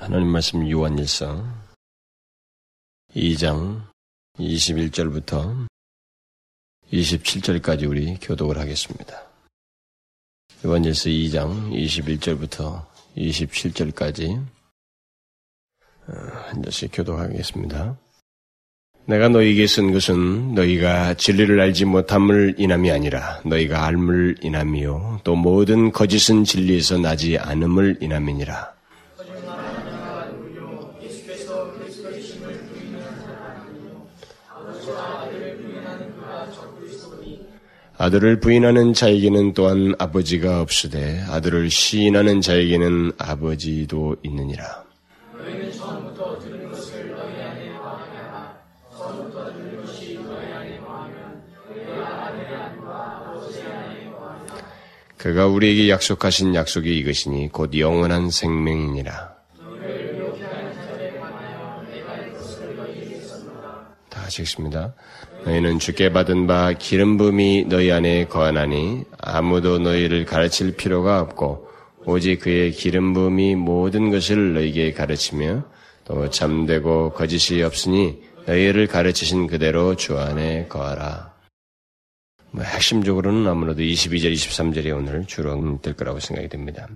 [0.00, 1.44] 하나님 말씀 요한일서
[3.16, 3.82] 2장
[4.38, 5.66] 21절부터
[6.92, 9.26] 27절까지 우리 교독을 하겠습니다.
[10.64, 14.40] 요한일서 2장 21절부터 27절까지
[16.06, 17.98] 어, 한 절씩 교독하겠습니다.
[19.06, 25.90] 내가 너희에게 쓴 것은 너희가 진리를 알지 못함을 인함이 아니라 너희가 알물 인함이요 또 모든
[25.90, 28.77] 거짓은 진리에서 나지 않음을 인함이니라.
[37.98, 44.84] 아들을 부인하는 자에게는 또한 아버지가 없으되 아들을 시인하는 자에게는 아버지도 있느니라.
[55.16, 59.36] 그가 우리에게 약속하신 약속이 이것이니 곧 영원한 생명이니라.
[64.08, 64.94] 다 하시겠습니다.
[65.44, 71.68] 너희는 주께 받은 바 기름 부음이 너희 안에 거하나니 아무도 너희를 가르칠 필요가 없고
[72.04, 75.64] 오직 그의 기름 부음이 모든 것을 너희에게 가르치며
[76.04, 81.34] 또 참되고 거짓이 없으니 너희를 가르치신 그대로 주 안에 거하라.
[82.50, 86.88] 뭐 핵심적으로는 아무래도 22절, 23절이 오늘 주로 될 거라고 생각이 됩니다.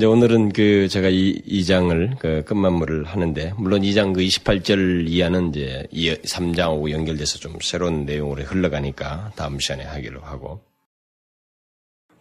[0.00, 5.06] 이제 오늘은 그 제가 이, 이 장을 그 끝마무리를 하는데 물론 이 장 그 28절
[5.06, 5.86] 이하는 이제
[6.24, 10.62] 3장하고 연결돼서 좀 새로운 내용으로 흘러가니까 다음 시간에 하기로 하고.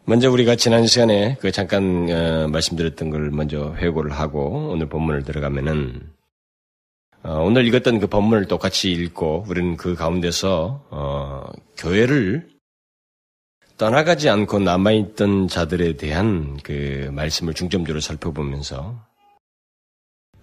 [0.03, 6.01] 먼저 우리가 지난 시간에 그 잠깐 어, 말씀드렸던 걸 먼저 회고를 하고 오늘 본문을 들어가면은
[7.23, 11.45] 어, 오늘 읽었던 그 본문을 똑같이 읽고 우리는 그 가운데서 어,
[11.77, 12.49] 교회를
[13.79, 18.99] 떠나가지 않고 남아있던 자들에 대한 그 말씀을 중점적으로 살펴보면서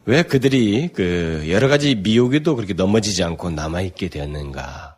[0.06, 4.96] 왜 그들이 그 여러 가지 미혹에도 그렇게 넘어지지 않고 남아있게 되었는가.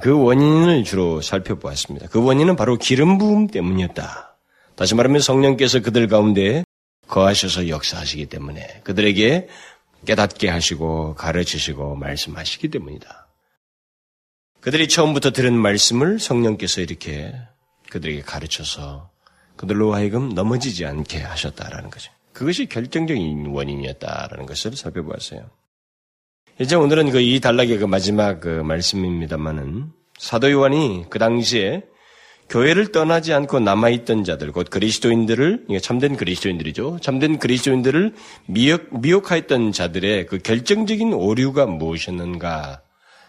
[0.00, 2.08] 그 원인을 주로 살펴보았습니다.
[2.08, 4.38] 그 원인은 바로 기름 부음 때문이었다.
[4.76, 6.64] 다시 말하면 성령께서 그들 가운데
[7.06, 9.48] 거하셔서 역사하시기 때문에 그들에게
[10.06, 13.25] 깨닫게 하시고 가르치시고 말씀하시기 때문이다.
[14.66, 17.32] 그들이 처음부터 들은 말씀을 성령께서 이렇게
[17.88, 19.10] 그들에게 가르쳐서
[19.54, 22.10] 그들로 하여금 넘어지지 않게 하셨다라는 거죠.
[22.32, 25.48] 그것이 결정적인 원인이었다라는 것을 살펴보았어요.
[26.58, 31.84] 이제 오늘은 그 이 단락의 그 마지막 그 말씀입니다만은 사도 요한이 그 당시에
[32.48, 36.98] 교회를 떠나지 않고 남아있던 자들, 곧 그리스도인들을, 참된 그리스도인들이죠.
[37.02, 38.16] 참된 그리스도인들을
[38.46, 42.82] 미혹, 미혹하였던 자들의 그 결정적인 오류가 무엇이었는가,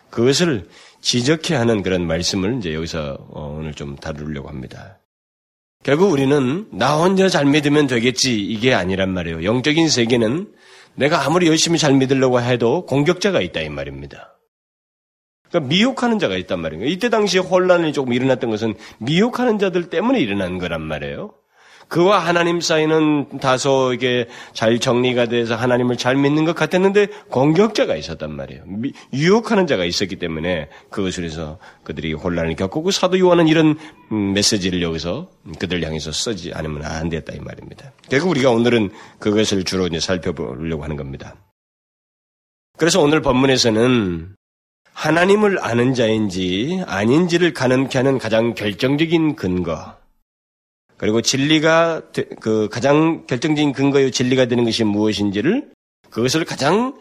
[0.09, 0.67] 그것을
[1.01, 4.99] 지적해 하는 그런 말씀을 이제 여기서 어, 오늘 좀 다루려고 합니다.
[5.83, 9.43] 결국 우리는 나 혼자 잘 믿으면 되겠지 이게 아니란 말이에요.
[9.43, 10.51] 영적인 세계는
[10.95, 14.37] 내가 아무리 열심히 잘 믿으려고 해도 공격자가 있다 이 말입니다.
[15.49, 16.85] 그러니까 미혹하는 자가 있단 말이에요.
[16.85, 21.33] 이때 당시에 혼란이 조금 일어났던 것은 미혹하는 자들 때문에 일어난 거란 말이에요.
[21.87, 28.31] 그와 하나님 사이는 다소 이게 잘 정리가 돼서 하나님을 잘 믿는 것 같았는데 공격자가 있었단
[28.31, 28.63] 말이에요.
[29.13, 33.77] 유혹하는 자가 있었기 때문에 그것을 해서 그들이 혼란을 겪고 사도 요한은 이런
[34.11, 37.91] 음, 메시지를 여기서 그들 향해서 쓰지 않으면 안 됐다 이 말입니다.
[38.09, 38.89] 결국 우리가 오늘은
[39.19, 41.35] 그것을 주로 이제 살펴보려고 하는 겁니다.
[42.77, 44.35] 그래서 오늘 본문에서는
[44.93, 49.95] 하나님을 아는 자인지 아닌지를 가늠케 하는 가장 결정적인 근거,
[50.97, 52.01] 그리고 진리가
[52.41, 55.71] 그 가장 결정적인 근거요 진리가 되는 것이 무엇인지를
[56.09, 56.99] 그것을 가장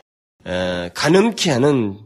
[0.94, 1.98] 가늠케 하는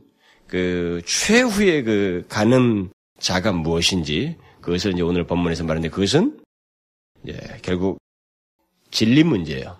[0.46, 6.40] 그 최후의 그 가늠자가 무엇인지 그것을 이제 오늘 본문에서 말하는데 그것은
[7.24, 7.98] 이제 결국
[8.90, 9.78] 진리 문제예요.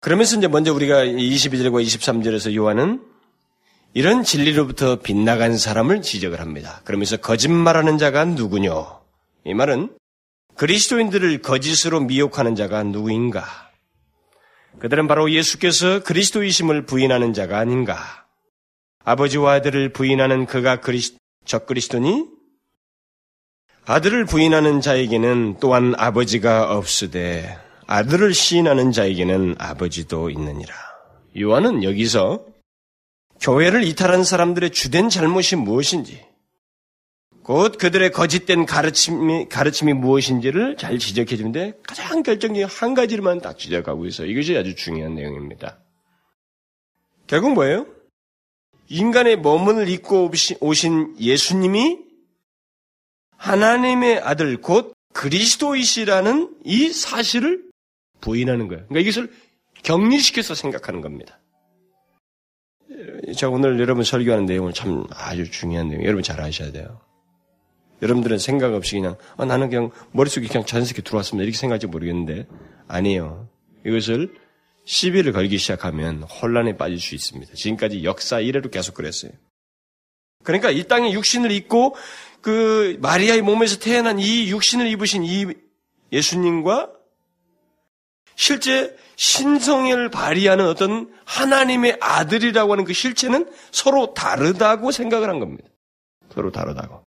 [0.00, 3.02] 그러면서 이제 먼저 우리가 22절과 23절에서 요한은
[3.94, 6.82] 이런 진리로부터 빗나간 사람을 지적을 합니다.
[6.84, 9.00] 그러면서 거짓말하는 자가 누구뇨?
[9.44, 9.96] 이 말은
[10.56, 13.44] 그리스도인들을 거짓으로 미혹하는 자가 누구인가?
[14.78, 18.26] 그들은 바로 예수께서 그리스도이심을 부인하는 자가 아닌가?
[19.04, 22.24] 아버지와 아들을 부인하는 그가 그리스, 적그리스도니?
[23.84, 30.74] 아들을 부인하는 자에게는 또한 아버지가 없으되 아들을 시인하는 자에게는 아버지도 있느니라.
[31.38, 32.46] 요한은 여기서
[33.40, 36.24] 교회를 이탈한 사람들의 주된 잘못이 무엇인지,
[37.46, 44.04] 곧 그들의 거짓된 가르침이, 가르침이 무엇인지를 잘 지적해 주는데 가장 결정적인 한 가지로만 딱 지적하고
[44.06, 44.26] 있어요.
[44.26, 45.78] 이것이 아주 중요한 내용입니다.
[47.28, 47.86] 결국 뭐예요?
[48.88, 52.00] 인간의 몸을 입고 오신 예수님이
[53.36, 57.62] 하나님의 아들 곧 그리스도이시라는 이 사실을
[58.20, 58.88] 부인하는 거예요.
[58.88, 59.32] 그러니까 이것을
[59.84, 61.38] 격리시켜서 생각하는 겁니다.
[63.36, 67.05] 제가 오늘 여러분 설교하는 내용을 참 아주 중요한 내용, 여러분 잘 아셔야 돼요.
[68.02, 71.44] 여러분들은 생각 없이 그냥, 아, 나는 그냥 머릿속에 그냥 자연스럽게 들어왔습니다.
[71.44, 72.46] 이렇게 생각할지 모르겠는데,
[72.88, 73.48] 아니에요.
[73.86, 74.34] 이것을
[74.84, 77.54] 시비를 걸기 시작하면 혼란에 빠질 수 있습니다.
[77.54, 79.32] 지금까지 역사 이래로 계속 그랬어요.
[80.44, 81.96] 그러니까 이 땅에 육신을 입고
[82.40, 85.46] 그 마리아의 몸에서 태어난 이 육신을 입으신 이
[86.12, 86.92] 예수님과
[88.36, 95.68] 실제 신성을 발휘하는 어떤 하나님의 아들이라고 하는 그 실체는 서로 다르다고 생각을 한 겁니다.
[96.32, 97.05] 서로 다르다고.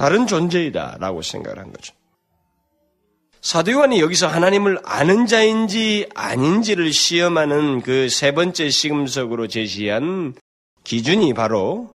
[0.00, 1.92] 다른 존재이다라고 생각을 한 거죠.
[3.42, 10.32] 사도요한이 여기서 하나님을 아는 자인지 아닌지를 시험하는 그 세 번째 시금석으로 제시한
[10.84, 11.90] 기준이 바로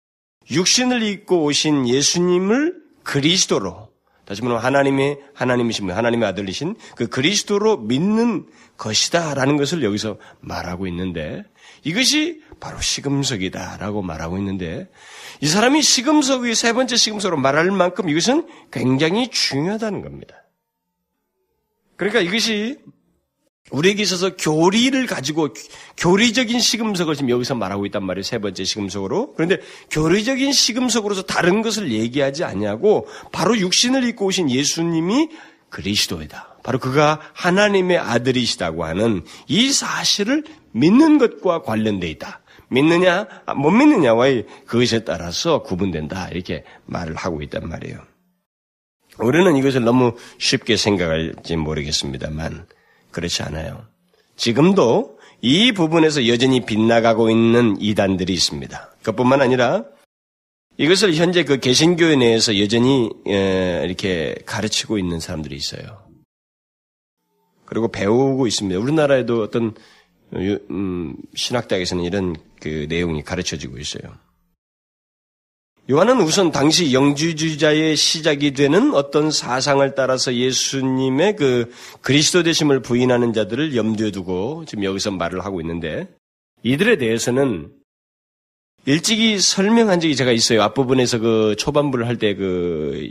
[0.50, 2.74] 육신을 입고 오신 예수님을
[3.04, 3.88] 그리스도로
[4.26, 8.46] 다시 말하면 하나님의 하나님이신 분, 하나님의 아들이신 그 그리스도로 믿는
[8.76, 11.42] 것이다라는 것을 여기서 말하고 있는데
[11.84, 14.90] 이것이 바로 시금석이다라고 말하고 있는데
[15.40, 20.36] 이 사람이 시금석의 세 번째 시금석으로 말할 만큼 이것은 굉장히 중요하다는 겁니다.
[21.96, 22.78] 그러니까 이것이
[23.70, 25.48] 우리에게 있어서 교리를 가지고
[25.96, 28.22] 교리적인 시금석을 지금 여기서 말하고 있단 말이에요.
[28.22, 29.32] 세 번째 시금석으로.
[29.34, 29.58] 그런데
[29.90, 35.30] 교리적인 시금석으로서 다른 것을 얘기하지 않냐고 바로 육신을 입고 오신 예수님이
[35.70, 36.58] 그리스도이다.
[36.62, 42.42] 바로 그가 하나님의 아들이시다고 하는 이 사실을 믿는 것과 관련돼 있다.
[42.68, 43.26] 믿느냐,
[43.56, 46.28] 못 믿느냐와의 그것에 따라서 구분된다.
[46.28, 47.98] 이렇게 말을 하고 있단 말이에요.
[49.18, 52.66] 우리는 이것을 너무 쉽게 생각할지 모르겠습니다만,
[53.10, 53.84] 그렇지 않아요.
[54.36, 58.96] 지금도 이 부분에서 여전히 빗나가고 있는 이단들이 있습니다.
[59.02, 59.84] 그뿐만 아니라
[60.76, 66.02] 이것을 현재 그 개신교회 내에서 여전히 이렇게 가르치고 있는 사람들이 있어요.
[67.64, 68.80] 그리고 배우고 있습니다.
[68.80, 69.74] 우리나라에도 어떤
[70.34, 74.12] 음, 신학대학에서는 이런 그 내용이 가르쳐지고 있어요.
[75.90, 81.70] 요한은 우선 당시 영주주자의 시작이 되는 어떤 사상을 따라서 예수님의 그
[82.00, 86.08] 그리스도 되심을 부인하는 자들을 염두에 두고 지금 여기서 말을 하고 있는데
[86.62, 87.70] 이들에 대해서는
[88.86, 90.62] 일찍이 설명한 적이 제가 있어요.
[90.62, 93.08] 앞부분에서 그 초반부를 할 때 그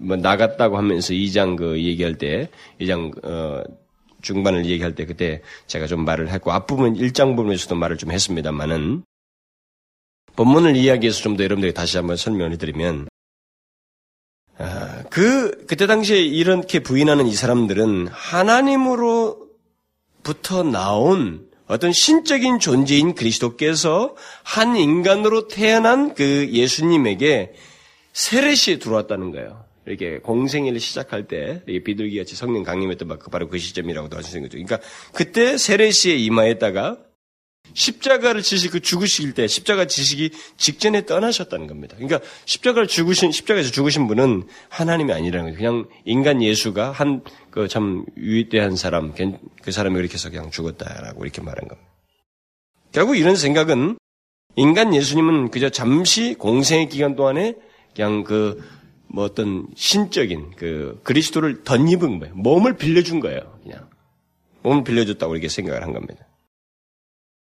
[0.00, 2.48] 뭐 나갔다고 하면서 2장 그 얘기할 때
[2.80, 3.62] 2장 어
[4.22, 9.04] 중반을 얘기할 때 그때 제가 좀 말을 했고 앞부분 1장 부분에서도 말을 좀 했습니다만은
[10.36, 13.08] 본문을 이야기해서 좀 더 여러분들에게 다시 한번 설명을 해드리면,
[14.58, 19.42] 아, 그, 그때 당시에 이렇게 부인하는 이 사람들은 하나님으로부터
[20.70, 27.54] 나온 어떤 신적인 존재인 그리스도께서 한 인간으로 태어난 그 예수님에게
[28.12, 29.67] 세례시에 들어왔다는 거예요.
[29.88, 34.58] 이렇게 공생애를 시작할 때 비둘기 같이 성령 강림했던 바로 그 시점이라고도 있는 거죠.
[34.58, 34.78] 그러니까
[35.12, 36.98] 그때 세례시에 임하였다가
[37.74, 41.96] 십자가를 지시고 그 죽으실 때 십자가 지시기 직전에 떠나셨다는 겁니다.
[41.98, 45.58] 그러니까 십자가를 죽으신 십자가에서 죽으신 분은 하나님이 아니라는 거예요.
[45.58, 47.22] 그냥 인간 예수가 한
[47.58, 49.12] 그 참 위대한 사람
[49.62, 51.90] 그 사람이 그렇게 해서 그냥 죽었다라고 이렇게 말한 겁니다.
[52.92, 53.98] 결국 이런 생각은
[54.54, 57.54] 인간 예수님은 그저 잠시 공생의 기간 동안에
[57.96, 58.62] 그냥 그
[59.08, 62.34] 뭐 어떤 신적인 그 그리스도를 덧입은 거예요.
[62.34, 63.58] 몸을 빌려준 거예요.
[63.62, 63.88] 그냥
[64.62, 66.26] 몸을 빌려줬다고 이렇게 생각을 한 겁니다.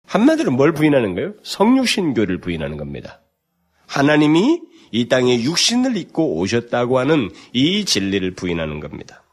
[0.06, 1.34] 한마디로 뭘 부인하는 거예요?
[1.44, 3.22] 성육신교를 부인하는 겁니다.
[3.88, 9.24] 하나님이 이 땅에 육신을 입고 오셨다고 하는 이 진리를 부인하는 겁니다.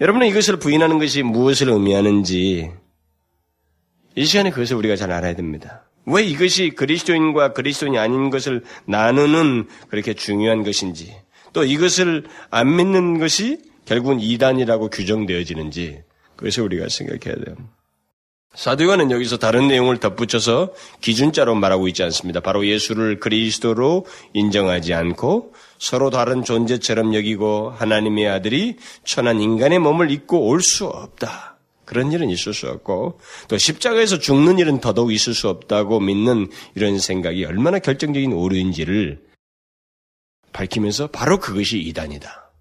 [0.00, 2.70] 여러분은 이것을 부인하는 것이 무엇을 의미하는지
[4.16, 5.89] 이 시간에 그것을 우리가 잘 알아야 됩니다.
[6.06, 11.14] 왜 이것이 그리스도인과 그리스도인이 아닌 것을 나누는 그렇게 중요한 것인지
[11.52, 16.02] 또 이것을 안 믿는 것이 결국은 이단이라고 규정되어지는지
[16.36, 17.56] 그것을 우리가 생각해야 돼요.
[18.54, 22.40] 사도요한은 여기서 다른 내용을 덧붙여서 기준자로 말하고 있지 않습니다.
[22.40, 30.48] 바로 예수를 그리스도로 인정하지 않고 서로 다른 존재처럼 여기고 하나님의 아들이 천한 인간의 몸을 입고
[30.48, 31.49] 올 수 없다.
[31.90, 33.18] 그런 일은 있을 수 없고
[33.48, 39.20] 또 십자가에서 죽는 일은 더더욱 있을 수 없다고 믿는 이런 생각이 얼마나 결정적인 오류인지를
[40.52, 42.52] 밝히면서 바로 그것이 이단이다.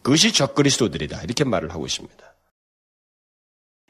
[0.00, 1.24] 그것이 적그리스도들이다.
[1.24, 2.16] 이렇게 말을 하고 있습니다.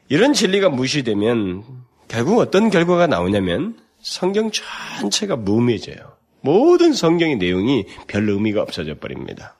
[0.09, 1.63] 이런 진리가 무시되면
[2.09, 6.17] 결국 어떤 결과가 나오냐면 성경 전체가 무의미해져요.
[6.41, 9.55] 모든 성경의 내용이 별 의미가 없어져 버립니다.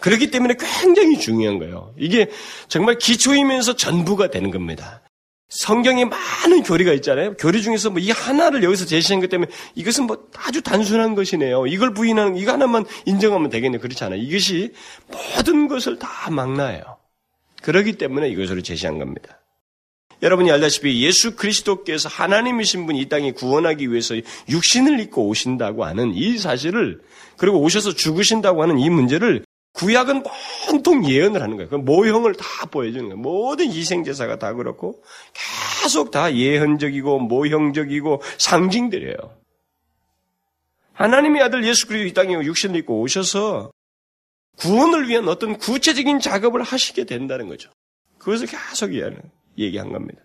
[0.00, 1.92] 그렇기 때문에 굉장히 중요한 거예요.
[1.98, 2.30] 이게
[2.68, 5.02] 정말 기초이면서 전부가 되는 겁니다.
[5.48, 7.34] 성경에 많은 교리가 있잖아요.
[7.34, 11.66] 교리 중에서 뭐 이 하나를 여기서 제시한 것 때문에 이것은 뭐 아주 단순한 것이네요.
[11.66, 13.78] 이걸 부인하는 이거 하나만 인정하면 되겠네.
[13.78, 14.20] 그렇지 않아요.
[14.20, 14.72] 이것이
[15.10, 16.82] 모든 것을 다 망라해요.
[17.62, 19.40] 그러기 때문에 이것으로 제시한 겁니다.
[20.22, 24.16] 여러분이 알다시피 예수 그리스도께서 하나님이신 분이 이 땅에 구원하기 위해서
[24.48, 27.00] 육신을 입고 오신다고 하는 이 사실을
[27.36, 29.44] 그리고 오셔서 죽으신다고 하는 이 문제를
[29.78, 30.24] 구약은
[30.70, 31.70] 온통 예언을 하는 거예요.
[31.70, 33.16] 그 모형을 다 보여주는 거예요.
[33.16, 35.02] 모든 희생제사가 다 그렇고
[35.82, 39.16] 계속 다 예언적이고 모형적이고 상징들이에요.
[40.94, 43.70] 하나님의 아들 예수 그리스도 이 땅에 육신을 입고 오셔서
[44.56, 47.70] 구원을 위한 어떤 구체적인 작업을 하시게 된다는 거죠.
[48.18, 48.90] 그것을 계속
[49.56, 50.20] 얘기한 겁니다.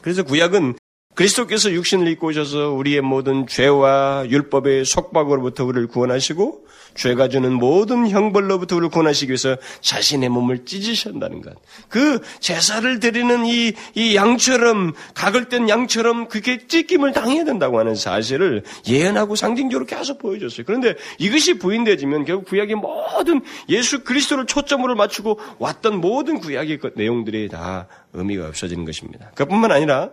[0.00, 0.78] 그래서 구약은
[1.14, 8.76] 그리스도께서 육신을 입고 오셔서 우리의 모든 죄와 율법의 속박으로부터 우리를 구원하시고 죄가 주는 모든 형벌로부터
[8.76, 11.54] 우리를 구원하시기 위해서 자신의 몸을 찢으신다는 것.
[11.88, 19.36] 그 제사를 드리는 이, 이 양처럼, 뗀 양처럼 그렇게 찢김을 당해야 된다고 하는 사실을 예언하고
[19.36, 20.64] 상징적으로 계속 보여줬어요.
[20.66, 27.48] 그런데 이것이 부인되지면 결국 구약의 모든 예수 그리스도를 초점으로 맞추고 왔던 모든 구약의 그 내용들이
[27.48, 29.30] 다 의미가 없어지는 것입니다.
[29.34, 30.10] 그뿐만 아니라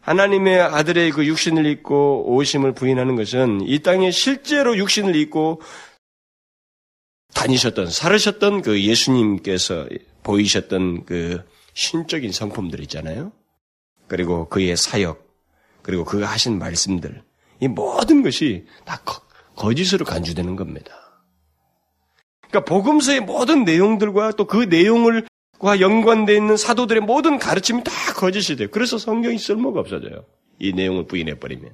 [0.00, 5.60] 하나님의 아들의 그 육신을 입고 오심을 부인하는 것은 이 땅에 실제로 육신을 입고
[7.34, 9.86] 다니셨던, 살으셨던 그 예수님께서
[10.22, 11.42] 보이셨던 그
[11.74, 13.32] 신적인 성품들 있잖아요.
[14.08, 15.24] 그리고 그의 사역,
[15.82, 17.22] 그리고 그가 하신 말씀들,
[17.60, 20.92] 이 모든 것이 다 거, 짓으로 간주되는 겁니다.
[22.50, 25.26] 그러니까 복음서의 모든 내용들과 또 그 내용을
[25.60, 28.68] 과 연관되어 있는 사도들의 모든 가르침이 다 거짓이 돼요.
[28.72, 30.24] 그래서 성경이 쓸모가 없어져요.
[30.58, 31.70] 이 내용을 부인해버리면.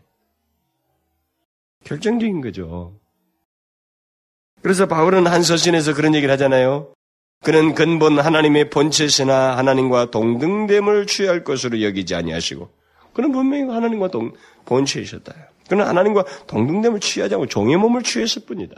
[1.84, 2.98] 결정적인 거죠.
[4.60, 6.92] 그래서 바울은 한 서신에서 그런 얘기를 하잖아요.
[7.44, 12.68] 그는 근본 하나님의 본체시나 하나님과 동등됨을 취할 것으로 여기지 아니하시고
[13.12, 14.32] 그는 분명히 하나님과 동,
[14.64, 15.32] 본체이셨다.
[15.68, 18.74] 그는 하나님과 동등됨을 취하지 않고 종의 몸을 취했을 뿐이다.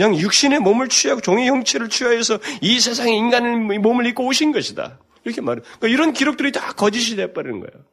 [0.00, 4.98] 그냥 육신의 몸을 취하고 종의 형체를 취하여서 이 세상에 인간의 몸을 입고 오신 것이다.
[5.24, 5.60] 이렇게 말해.
[5.60, 7.84] 그러니까 이런 기록들이 다 거짓이 돼버리는 거예요.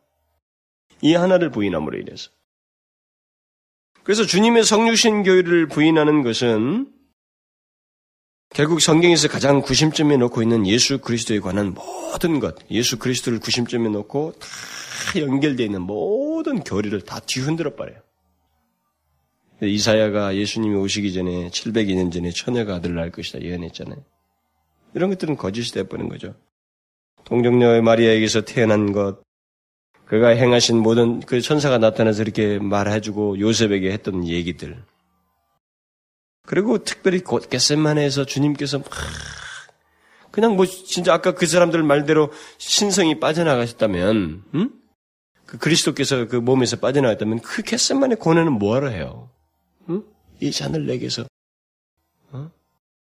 [1.01, 2.29] 이 하나를 부인함으로 인해서.
[4.03, 6.93] 그래서 주님의 성육신 교회를 부인하는 것은
[8.51, 14.31] 결국 성경에서 가장 구심점에 놓고 있는 예수 그리스도에 관한 모든 것, 예수 그리스도를 구심점에 놓고
[14.39, 18.06] 다 연결되어 있는 모든 교리를 다 뒤흔들어 버려요.
[19.61, 23.97] 이사야가 예수님이 오시기 전에 700년 전에 처녀가 아들을 낳을 것이다 예언했잖아요.
[24.93, 26.35] 이런 것들은 거짓이 되어버린 거죠.
[27.25, 29.21] 동정녀의 마리아에게서 태어난 것,
[30.05, 34.81] 그가 행하신 모든 그 천사가 나타나서 이렇게 말해주고 요셉에게 했던 얘기들,
[36.45, 38.87] 그리고 특별히 겟셋만에서 주님께서 막
[40.31, 44.69] 그냥 뭐 진짜 아까 그 사람들 말대로 신성이 빠져나가셨다면, 음?
[45.45, 49.29] 그 그리스도께서 그 몸에서 빠져나갔다면 그 겟셋만의 고뇌는 뭐하러 해요?
[49.89, 50.03] 음?
[50.39, 51.25] 이 잔을 내게서
[52.31, 52.51] 어?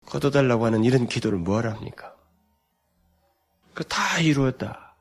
[0.06, 2.14] 걷어달라고 하는 이런 기도를 뭐하러 합니까?
[3.75, 4.94] 그 다 이루었다.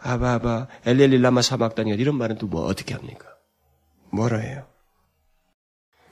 [0.00, 3.26] 아바아바 엘렐리 라마 사막단이가 이런 말은 또 뭐 어떻게 합니까?
[4.10, 4.66] 뭐라 해요?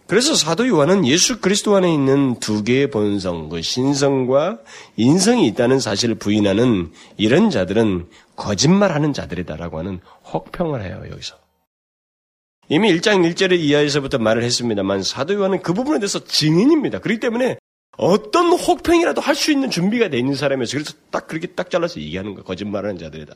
[0.06, 4.60] 그래서 사도 요한은 예수 그리스도 안에 있는 두 개의 본성, 그 신성과
[4.96, 10.00] 인성이 있다는 사실을 부인하는 이런 자들은 거짓말하는 자들이다라고 하는
[10.32, 11.36] 혹평을 해요, 여기서.
[12.68, 16.98] 이미 1장 1절의 이하에서부터 말을 했습니다만 사도 요한은 그 부분에 대해서 증인입니다.
[16.98, 17.58] 그렇기 때문에
[17.96, 22.34] 어떤 혹평이라도 할 수 있는 준비가 돼 있는 사람이어서 그래서 딱 그렇게 딱 잘라서 얘기하는
[22.34, 22.44] 거예요.
[22.44, 23.34] 거짓말하는 자들이다.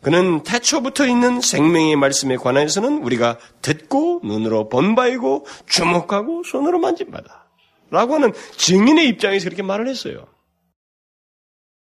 [0.00, 7.46] 그는 태초부터 있는 생명의 말씀에 관하여서는 우리가 듣고 눈으로 본바이고 주목하고 손으로 만진 바다.
[7.90, 10.26] 라고 하는 증인의 입장에서 그렇게 말을 했어요.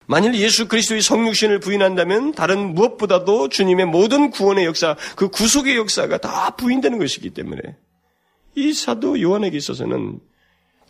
[0.06, 6.50] 만일 예수 그리스도의 성육신을 부인한다면 다른 무엇보다도 주님의 모든 구원의 역사, 그 구속의 역사가 다
[6.56, 7.60] 부인되는 것이기 때문에
[8.54, 10.20] 이 사도 요한에게 있어서는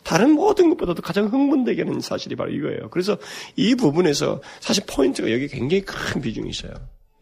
[0.03, 2.89] 다른 모든 것보다도 가장 흥분되게 하는 사실이 바로 이거예요.
[2.91, 3.17] 그래서
[3.55, 6.73] 이 부분에서 사실 포인트가 여기 굉장히 큰 비중이 있어요.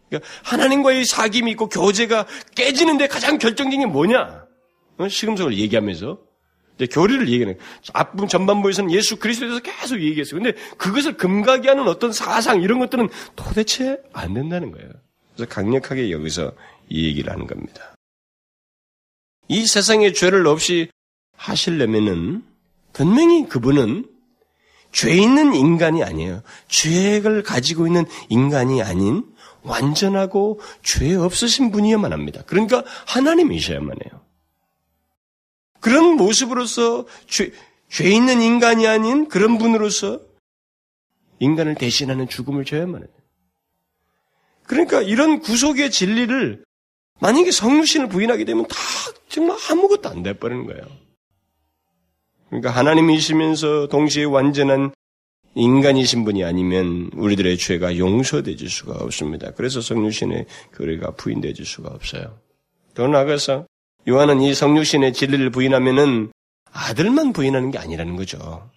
[0.09, 4.45] 그러니까 하나님과의 사귐이 있고 교제가 깨지는데 가장 결정적인 게 뭐냐?
[4.97, 5.07] 어?
[5.07, 6.19] 시금석을 얘기하면서
[6.75, 7.57] 이제 교리를 얘기하는
[7.93, 10.41] 앞부 전반부에서는 예수 그리스도에 대해서 계속 얘기했어요.
[10.41, 14.89] 근데 그것을 금가게 하는 어떤 사상 이런 것들은 도대체 안 된다는 거예요.
[15.35, 16.51] 그래서 강력하게 여기서
[16.89, 17.95] 이 얘기를 하는 겁니다.
[19.47, 20.89] 이 세상에 죄를 없이
[21.37, 22.43] 하시려면은
[22.93, 24.05] 분명히 그분은
[24.91, 26.41] 죄 있는 인간이 아니에요.
[26.69, 29.23] 죄를 가지고 있는 인간이 아닌
[29.61, 32.41] 완전하고 죄 없으신 분이야만 합니다.
[32.45, 34.21] 그러니까 하나님이셔야만 해요.
[35.85, 37.51] 그런 모습으로서 죄,
[37.89, 40.19] 죄 있는 인간이 아닌 그런 분으로서
[41.37, 43.09] 인간을 대신하는 죽음을 줘야만 해요.
[44.63, 46.63] 그러니까 이런 구속의 진리를
[47.19, 48.75] 만약에 성육신을 부인하게 되면 다
[49.29, 50.81] 정말 아무것도 안 돼버리는 거예요.
[52.49, 54.91] 그러니까 하나님이시면서 동시에 완전한
[55.53, 59.51] 인간이신 분이 아니면 우리들의 죄가 용서되질 수가 없습니다.
[59.51, 62.39] 그래서 성육신의 교리가 부인되질 수가 없어요.
[62.95, 63.67] 더 나아가서
[64.07, 66.31] 요한은 이 성육신의 진리를 부인하면은
[66.71, 68.69] 아들만 부인하는 게 아니라는 거죠.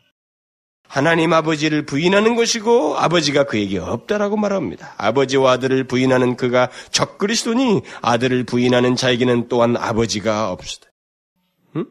[0.88, 4.94] 하나님 아버지를 부인하는 것이고 아버지가 그에게 없다라고 말합니다.
[4.96, 10.88] 아버지와 아들을 부인하는 그가 적그리스도니 아들을 부인하는 자에게는 또한 아버지가 없으다.
[11.76, 11.84] 응?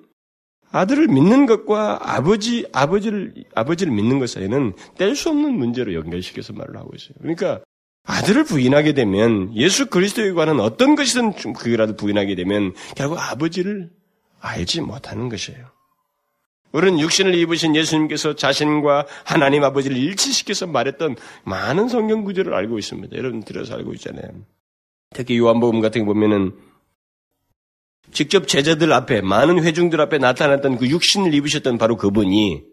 [0.71, 6.75] 아들을 믿는 것과 아버지 아버지를 아버지를 믿는 것 사이는 뗄 수 없는 문제로 연결시켜서 말을
[6.75, 7.13] 하고 있어요.
[7.21, 7.61] 그러니까
[8.07, 13.91] 아들을 부인하게 되면 예수 그리스도에 관한 어떤 것이든 그라도 부인하게 되면 결국 아버지를
[14.39, 15.67] 알지 못하는 것이에요.
[16.71, 23.15] 우리는 육신을 입으신 예수님께서 자신과 하나님 아버지를 일치시켜서 말했던 많은 성경 구절을 알고 있습니다.
[23.17, 24.29] 여러분 들어서 알고 있잖아요.
[25.13, 26.53] 특히 요한복음 같은 거 보면은
[28.13, 32.63] 직접 제자들 앞에 많은 회중들 앞에 나타났던 그 육신을 입으셨던 바로 그분이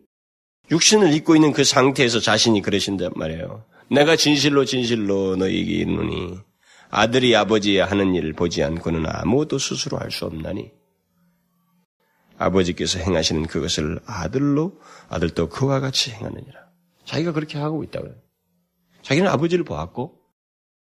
[0.70, 3.64] 육신을 입고 있는 그 상태에서 자신이 그러신단 말이에요.
[3.94, 6.38] 내가 진실로 진실로 너희에게 이르노니
[6.90, 10.70] 아들이 아버지의 하는 일을 보지 않고는 아무것도 스스로 할 수 없나니
[12.36, 16.64] 아버지께서 행하시는 그것을 아들로 아들도 그와 같이 행하느니라.
[17.04, 18.14] 자기가 그렇게 하고 있다고요.
[19.02, 20.18] 자기는 아버지를 보았고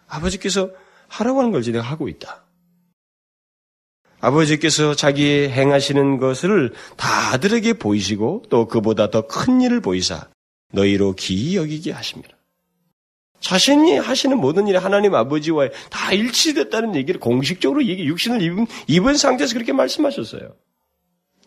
[0.07, 0.71] 아버지께서
[1.09, 2.45] 하라고 하는 걸 내가 하고 있다.
[4.21, 10.29] 아버지께서 자기 행하시는 것을 다 아들에게 보이시고 또 그보다 더 큰 일을 보이사
[10.71, 12.37] 너희로 기이 여기게 하십니다.
[13.43, 19.53] 자신이 하시는 모든 일이 하나님 아버지와 다 일치됐다는 얘기를 공식적으로 얘기, 육신을 입은, 입은 상태에서
[19.53, 20.55] 그렇게 말씀하셨어요.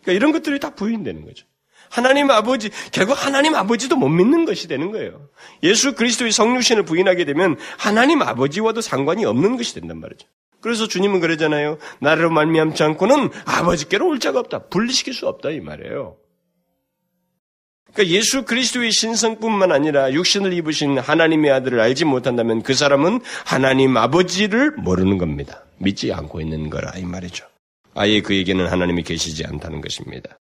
[0.03, 1.45] 그러니까 이런 것들이 다 부인되는 거죠.
[1.89, 5.27] 하나님 아버지, 결국 하나님 아버지도 못 믿는 것이 되는 거예요.
[5.63, 10.27] 예수 그리스도의 성육신을 부인하게 되면 하나님 아버지와도 상관이 없는 것이 된단 말이죠.
[10.61, 11.79] 그래서 주님은 그러잖아요.
[11.99, 14.67] 나를 말미암지 않고는 아버지께로 올 자가 없다.
[14.67, 16.15] 분리시킬 수 없다 이 말이에요.
[17.93, 24.71] 그러니까 예수 그리스도의 신성뿐만 아니라 육신을 입으신 하나님의 아들을 알지 못한다면 그 사람은 하나님 아버지를
[24.71, 25.63] 모르는 겁니다.
[25.77, 27.45] 믿지 않고 있는 거라 이 말이죠.
[27.95, 30.37] 아예 그에게는 하나님이 계시지 않다는 것입니다.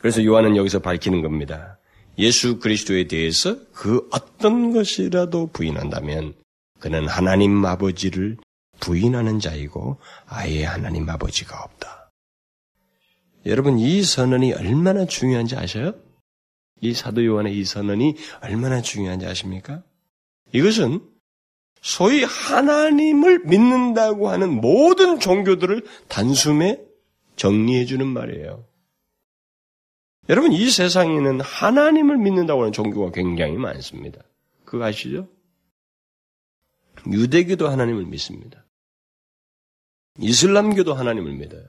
[0.00, 1.78] 그래서 요한은 여기서 밝히는 겁니다.
[2.18, 6.34] 예수 그리스도에 대해서 그 어떤 것이라도 부인한다면
[6.80, 8.36] 그는 하나님 아버지를
[8.80, 11.99] 부인하는 자이고 아예 하나님 아버지가 없다.
[13.46, 15.94] 여러분 이 선언이 얼마나 중요한지 아셔요?
[16.80, 19.82] 이 사도 요한의 이 선언이 얼마나 중요한지 아십니까?
[20.52, 21.00] 이것은
[21.80, 26.82] 소위 하나님을 믿는다고 하는 모든 종교들을 단숨에
[27.36, 28.64] 정리해 주는 말이에요.
[30.28, 34.20] 여러분, 이 세상에는 하나님을 믿는다고 하는 종교가 굉장히 많습니다.
[34.64, 35.28] 그거 아시죠?
[37.10, 38.64] 유대교도 하나님을 믿습니다.
[40.18, 41.64] 이슬람교도 하나님을 믿어요.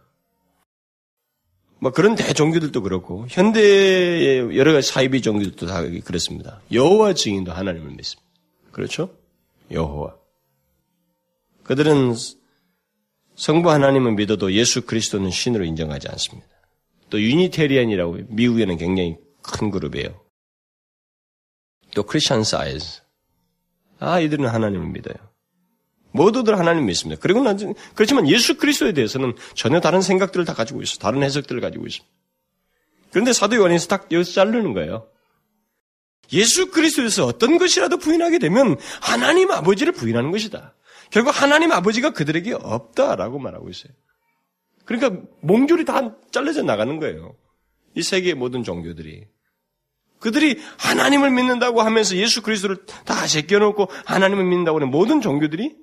[1.82, 6.62] 뭐 그런 대종교들도 그렇고 현대의 여러 가지 사이비 종교들도 다 그렇습니다.
[6.72, 8.30] 여호와 증인도 하나님을 믿습니다.
[8.72, 9.17] 그렇죠?
[9.72, 10.15] 여호와.
[11.63, 12.13] 그들은
[13.36, 16.48] 성부 하나님을 믿어도 예수 그리스도는 신으로 인정하지 않습니다.
[17.10, 20.22] 또 유니테리안이라고 미국에는 굉장히 큰 그룹이에요.
[21.96, 23.02] 또 크리스천 사이즈.
[23.98, 25.31] 아, 이들은 하나님을 믿어요.
[26.12, 27.19] 모두들 하나님 믿습니다.
[27.21, 27.58] 그리고 난
[27.95, 30.97] 그렇지만 예수 그리스도에 대해서는 전혀 다른 생각들을 다 가지고 있어.
[30.97, 32.12] 다른 해석들을 가지고 있습니다.
[33.12, 35.08] 그런데 사도 요한에서 딱 여기서 자르는 거예요.
[36.34, 40.74] 예수 그리스도에서 어떤 것이라도 부인하게 되면 하나님 아버지를 부인하는 것이다.
[41.10, 43.91] 결국 하나님 아버지가 그들에게 없다라고 말하고 있어요.
[44.86, 47.36] 그러니까 몸줄이 다 잘려져 나가는 거예요.
[47.95, 49.28] 이 세계의 모든 종교들이.
[50.19, 55.76] 그들이 하나님을 믿는다고 하면서 예수 그리스도를 다 제껴놓고 하나님을 믿는다고 하는 모든 종교들이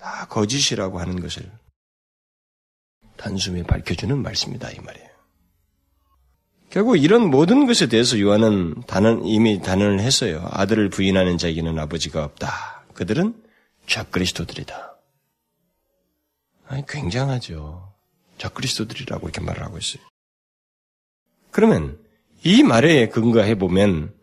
[0.00, 1.50] 다 거짓이라고 하는 것을
[3.16, 5.10] 단숨에 밝혀주는 말씀이다 이 말이에요.
[6.70, 10.48] 결국 이런 모든 것에 대해서 요한은 단언, 이미 단언을 했어요.
[10.52, 12.84] 아들을 부인하는 자에게는 아버지가 없다.
[12.94, 13.42] 그들은
[13.86, 14.96] 적그리스도들이다.
[16.68, 17.92] 아니, 굉장하죠.
[18.38, 20.02] 적그리스도들이라고 이렇게 말을 하고 있어요.
[21.50, 21.98] 그러면
[22.44, 24.14] 이 말에 근거해 보면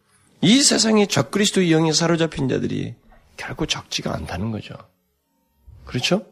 [0.42, 2.96] 이 세상에 적그리스도의 영에 사로잡힌 자들이
[3.36, 4.74] 결코 적지가 않다는 거죠.
[5.88, 6.26] 그렇죠?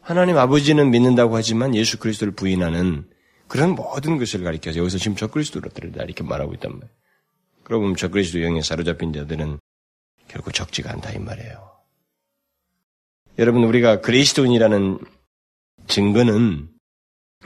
[0.00, 3.08] 하나님 아버지는 믿는다고 하지만 예수 그리스도를 부인하는
[3.48, 6.90] 그런 모든 것을 가리켜서 여기서 지금 적그리스도들이다 이렇게 말하고 있단 말이에요.
[7.64, 9.58] 그러고 적그리스도 영에 사로잡힌 자들은
[10.28, 11.70] 결국 적지가 않다 이 말이에요.
[13.38, 14.98] 여러분 우리가 그리스도인이라는
[15.88, 16.68] 증거는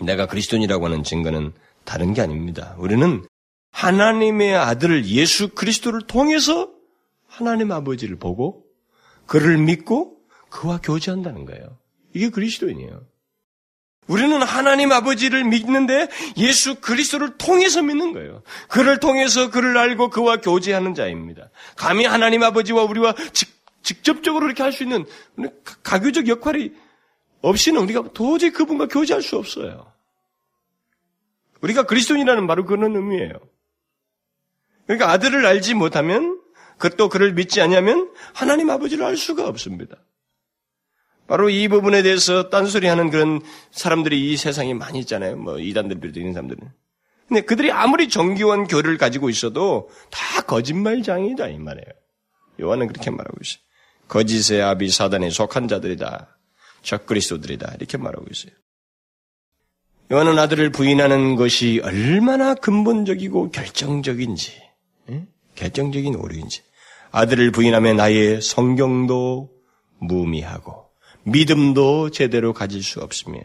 [0.02, 1.52] 내가 그리스도인이라고 하는 증거는
[1.84, 2.74] 다른 게 아닙니다.
[2.78, 3.24] 우리는
[3.70, 6.70] 하나님의 아들 예수 그리스도를 통해서
[7.26, 8.64] 하나님 아버지를 보고
[9.26, 10.17] 그를 믿고
[10.50, 11.78] 그와 교제한다는 거예요.
[12.14, 13.04] 이게 그리스도인이에요.
[14.06, 16.08] 우리는 하나님 아버지를 믿는데
[16.38, 18.42] 예수 그리스도를 통해서 믿는 거예요.
[18.68, 21.50] 그를 통해서 그를 알고 그와 교제하는 자입니다.
[21.76, 23.50] 감히 하나님 아버지와 우리와 직,
[23.82, 25.04] 직접적으로 이렇게 할 수 있는
[25.82, 26.72] 가교적 역할이
[27.42, 29.92] 없이는 우리가 도저히 그분과 교제할 수 없어요.
[31.60, 33.34] 우리가 그리스도인이라는 바로 그런 의미예요.
[34.86, 36.40] 그러니까 아들을 알지 못하면
[36.78, 39.96] 그 또 그를 믿지 않냐면 하나님 아버지를 알 수가 없습니다.
[41.28, 45.36] 바로 이 부분에 대해서 딴소리하는 그런 사람들이 이 세상에 많이 있잖아요.
[45.36, 46.72] 뭐 이단들 있는 사람들은.
[47.28, 51.92] 근데 그들이 아무리 정기원 교를 가지고 있어도 다 거짓말장이다 이 말이에요.
[52.62, 53.60] 요한은 그렇게 말하고 있어요.
[54.08, 56.38] 거짓의 아비 사단에 속한 자들이다.
[56.82, 57.74] 적그리스도들이다.
[57.76, 58.52] 이렇게 말하고 있어요.
[60.10, 64.62] 요한은 아들을 부인하는 것이 얼마나 근본적이고 결정적인지,
[65.10, 65.26] 예?
[65.54, 66.62] 결정적인 오류인지.
[67.10, 69.50] 아들을 부인하면 나의 성경도
[70.00, 70.87] 무미하고
[71.30, 73.40] 믿음도 제대로 가질 수 없으며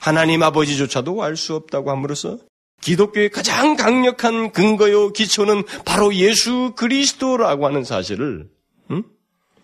[0.00, 2.38] 하나님 아버지조차도 알 수 없다고 함으로써
[2.82, 8.48] 기독교의 가장 강력한 근거요 기초는 바로 예수 그리스도라고 하는 사실을
[8.90, 9.02] 음?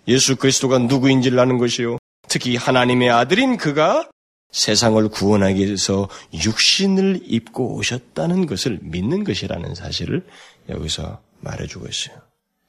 [0.08, 4.08] 예수 그리스도가 누구인지를 아는 것이요 특히 하나님의 아들인 그가
[4.52, 10.26] 세상을 구원하기 위해서 육신을 입고 오셨다는 것을 믿는 것이라는 사실을
[10.68, 12.16] 여기서 말해주고 있어요.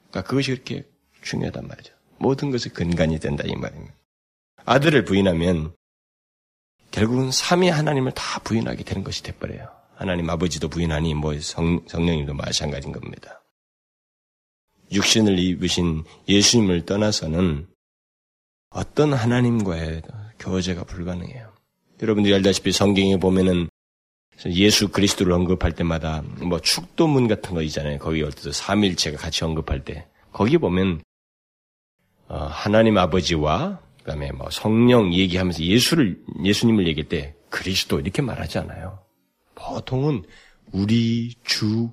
[0.10, 0.86] 그러니까 그것이 그렇게
[1.24, 1.94] 중요하단 말이죠.
[2.18, 3.94] 모든 것의 근간이 된다 이 말입니다.
[4.66, 5.76] 아들을 부인하면
[6.92, 9.68] 결국은 삼위 하나님을 다 부인하게 되는 것이 돼버려요.
[9.96, 13.44] 하나님 아버지도 부인하니 뭐 성, 성령님도 마찬가지인 겁니다.
[14.92, 17.68] 육신을 입으신 예수님을 떠나서는
[18.70, 20.02] 어떤 하나님과의
[20.40, 21.52] 교제가 불가능해요.
[22.02, 23.70] 여러분들이 알다시피 성경에 보면은
[24.48, 28.00] 예수 그리스도를 언급할 때마다 뭐 축도문 같은 거 있잖아요.
[28.00, 31.02] 거기 어디서 삼일체가 같이 언급할 때 거기 보면
[32.28, 39.00] 어, 하나님 아버지와 그다음에 뭐 성령 얘기하면서 예수를 예수님을 얘기할 때 그리스도 이렇게 말하지 않아요.
[39.56, 40.24] 보통은
[40.72, 41.90] 우리 주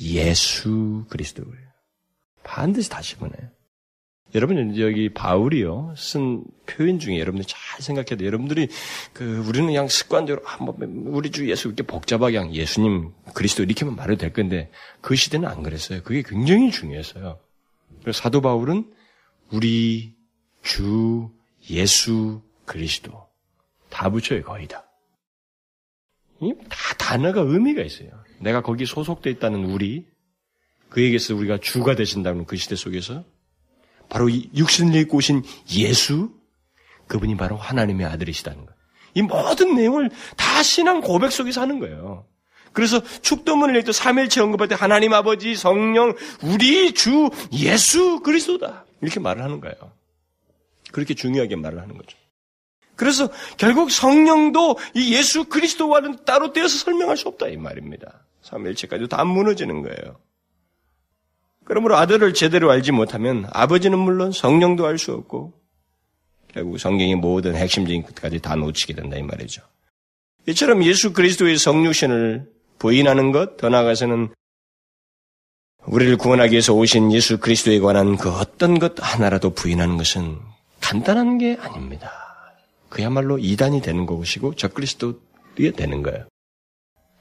[0.00, 1.70] 예수 그리스도예요.
[2.42, 3.50] 반드시 다시 보내요.
[4.34, 8.68] 여러분 여기 바울이요 쓴 표현 중에 여러분들 잘 생각해도 여러분들이
[9.12, 13.96] 그 우리는 그냥 습관대로 아, 뭐 우리 주 예수 이렇게 복잡하게 그냥 예수님 그리스도 이렇게만
[13.96, 14.70] 말해도 될 건데
[15.00, 16.02] 그 시대는 안 그랬어요.
[16.02, 17.40] 그게 굉장히 중요했어요.
[18.12, 18.92] 사도 바울은
[19.50, 20.14] 우리
[20.62, 21.30] 주
[21.70, 23.28] 예수 그리스도
[23.88, 24.84] 다 붙여요 거의 다.
[26.68, 28.10] 다 단어가 의미가 있어요.
[28.38, 30.06] 내가 거기 소속돼 있다는 우리
[30.88, 33.24] 그에게서 우리가 주가 되신다는 그 시대 속에서
[34.08, 35.42] 바로 이 육신을 입고 오신
[35.76, 36.32] 예수
[37.06, 38.80] 그분이 바로 하나님의 아들이시다는 거예요.
[39.14, 42.26] 이 모든 내용을 다 신앙 고백 속에서 하는 거예요.
[42.72, 49.18] 그래서 축도문을 읽을 때 삼일체 언급할 때 하나님 아버지 성령 우리 주 예수 그리스도다 이렇게
[49.20, 49.99] 말을 하는 거예요.
[50.92, 52.16] 그렇게 중요하게 말을 하는 거죠.
[52.96, 58.26] 그래서 결국 성령도 이 예수 그리스도와는 따로 떼어서 설명할 수 없다 이 말입니다.
[58.42, 60.18] 삼일체까지도 다 무너지는 거예요.
[61.64, 65.54] 그러므로 아들을 제대로 알지 못하면 아버지는 물론 성령도 알 수 없고
[66.52, 69.62] 결국 성경의 모든 핵심적인 것까지 다 놓치게 된다 이 말이죠.
[70.48, 74.30] 이처럼 예수 그리스도의 성육신을 부인하는 것, 더 나아가서는
[75.86, 80.38] 우리를 구원하기 위해서 오신 예수 그리스도에 관한 그 어떤 것 하나라도 부인하는 것은
[80.90, 82.10] 간단한 게 아닙니다.
[82.88, 86.26] 그야말로 이단이 되는 것이고 적그리스도에 되는 거예요.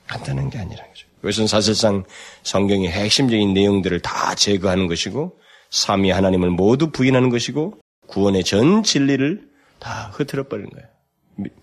[0.07, 1.07] 간단한 게 아니라는 거죠.
[1.21, 2.03] 그것은 사실상
[2.41, 5.37] 성경의 핵심적인 내용들을 다 제거하는 것이고
[5.69, 7.77] 삼위 하나님을 모두 부인하는 것이고
[8.07, 10.87] 구원의 전 진리를 다 흐트러 버리는 거예요.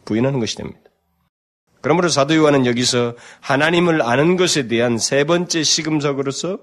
[0.05, 0.79] 부인하는 것이 됩니다.
[1.81, 6.61] 그러므로 사도 요한은 여기서 하나님을 아는 것에 대한 세 번째 시금석으로서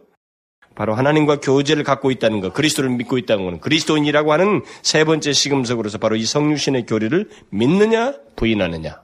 [0.75, 5.97] 바로 하나님과 교제를 갖고 있다는 것, 그리스도를 믿고 있다는 것은 그리스도인이라고 하는 세 번째 시금석으로서
[5.99, 9.03] 바로 이 성육신의 교리를 믿느냐, 부인하느냐.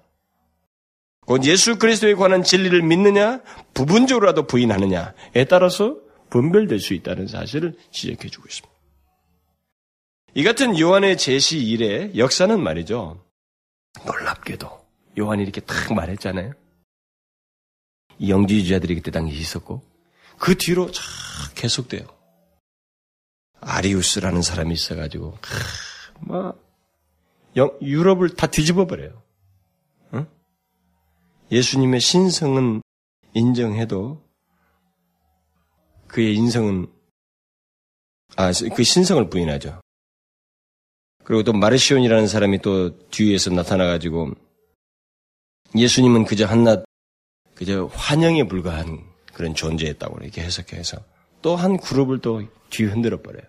[1.26, 3.42] 곧 예수 그리스도에 관한 진리를 믿느냐,
[3.76, 5.98] 부분적으로라도 부인하느냐에 따라서
[6.32, 8.76] 분별될 수 있다는 사실을 지적해 주고 있습니다.
[10.36, 13.24] 이 같은 요한의 제시 일의 역사는 말이죠.
[14.06, 14.70] 놀랍게도
[15.20, 16.54] 요한이 이렇게 탁 말했잖아요.
[18.20, 19.89] 이 영지주자들이 그때 당시 있었고
[20.40, 21.04] 그 뒤로 쫙
[21.56, 22.08] 계속돼요.
[23.62, 25.38] 아리우스라는 사람이 있어가지고
[26.22, 26.58] 막
[27.56, 29.22] 유럽을 다 뒤집어 버려요.
[30.14, 30.28] 응?
[31.52, 32.82] 예수님의 신성은
[33.34, 34.24] 인정해도
[36.08, 36.88] 그의 인성은
[38.38, 39.82] 아 그 신성을 부인하죠.
[41.26, 44.32] 그리고 또 마르시온이라는 사람이 또 뒤에서 나타나가지고
[45.76, 46.86] 예수님은 그저 한낱
[47.56, 49.09] 그저 환영에 불과한
[49.40, 50.98] 그런 존재였다고 이렇게 해석해서
[51.42, 53.44] 또 한 그룹을 또 뒤 흔들어 버려요.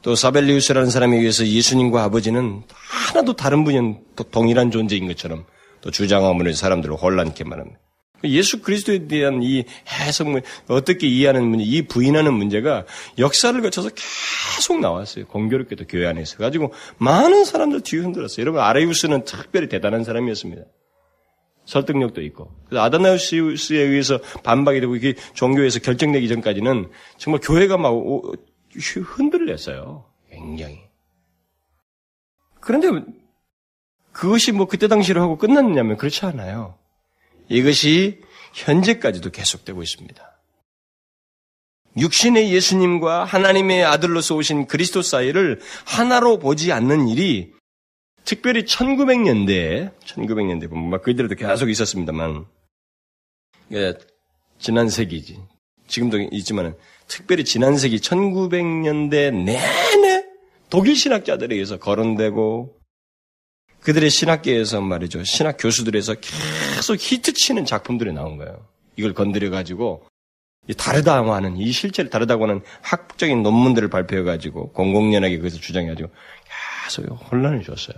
[0.00, 5.44] 또 사벨리우스라는 사람에 의해서 예수님과 아버지는 하나도 다른 분이 또 동일한 존재인 것처럼
[5.80, 7.80] 또 주장함으로 사람들을 혼란케 말합니다.
[8.24, 10.28] 예수 그리스도에 대한 이 해석,
[10.68, 12.86] 어떻게 이해하는 문제, 이 부인하는 문제가
[13.18, 15.26] 역사를 거쳐서 계속 나왔어요.
[15.26, 16.38] 공교롭게도 교회 안에서.
[16.38, 18.42] 가지고 많은 사람들 뒤 흔들었어요.
[18.42, 20.62] 여러분, 아레우스는 특별히 대단한 사람이었습니다.
[21.68, 22.50] 설득력도 있고.
[22.66, 27.92] 그래서 아다나우스에 의해서 반박이 되고 이게 종교에서 결정되기 전까지는 정말 교회가 막
[29.04, 30.06] 흔들렸어요.
[30.30, 30.80] 굉장히.
[32.60, 32.88] 그런데
[34.12, 36.78] 그것이 뭐 그때 당시로 하고 끝났냐면 그렇지 않아요.
[37.48, 38.22] 이것이
[38.54, 40.24] 현재까지도 계속되고 있습니다.
[41.98, 47.57] 육신의 예수님과 하나님의 아들로서 오신 그리스도 사이를 하나로 보지 않는 일이
[48.28, 52.44] 특별히 1900년대에, 1900년대 보면 막 그들도 계속 있었습니다만,
[53.72, 53.94] 예,
[54.58, 55.38] 지난 세기지.
[55.86, 60.26] 지금도 있지만 특별히 지난 세기 1900년대 내내
[60.68, 62.78] 독일 신학자들에 의해서 거론되고
[63.80, 65.24] 그들의 신학계에서 말이죠.
[65.24, 68.68] 신학 교수들에서 계속 히트치는 작품들이 나온 거예요.
[68.96, 70.06] 이걸 건드려가지고
[70.76, 76.10] 다르다고 하는 이 실체를 다르다고 하는 학적인 논문들을 발표해가지고 공공연하게 그것을 주장해가지고
[76.84, 77.96] 계속 혼란을 줬어요.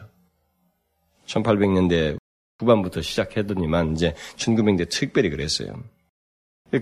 [1.31, 2.19] 1800년대
[2.61, 5.83] 후반부터 시작했더니만 이제 1900년대 특별히 그랬어요.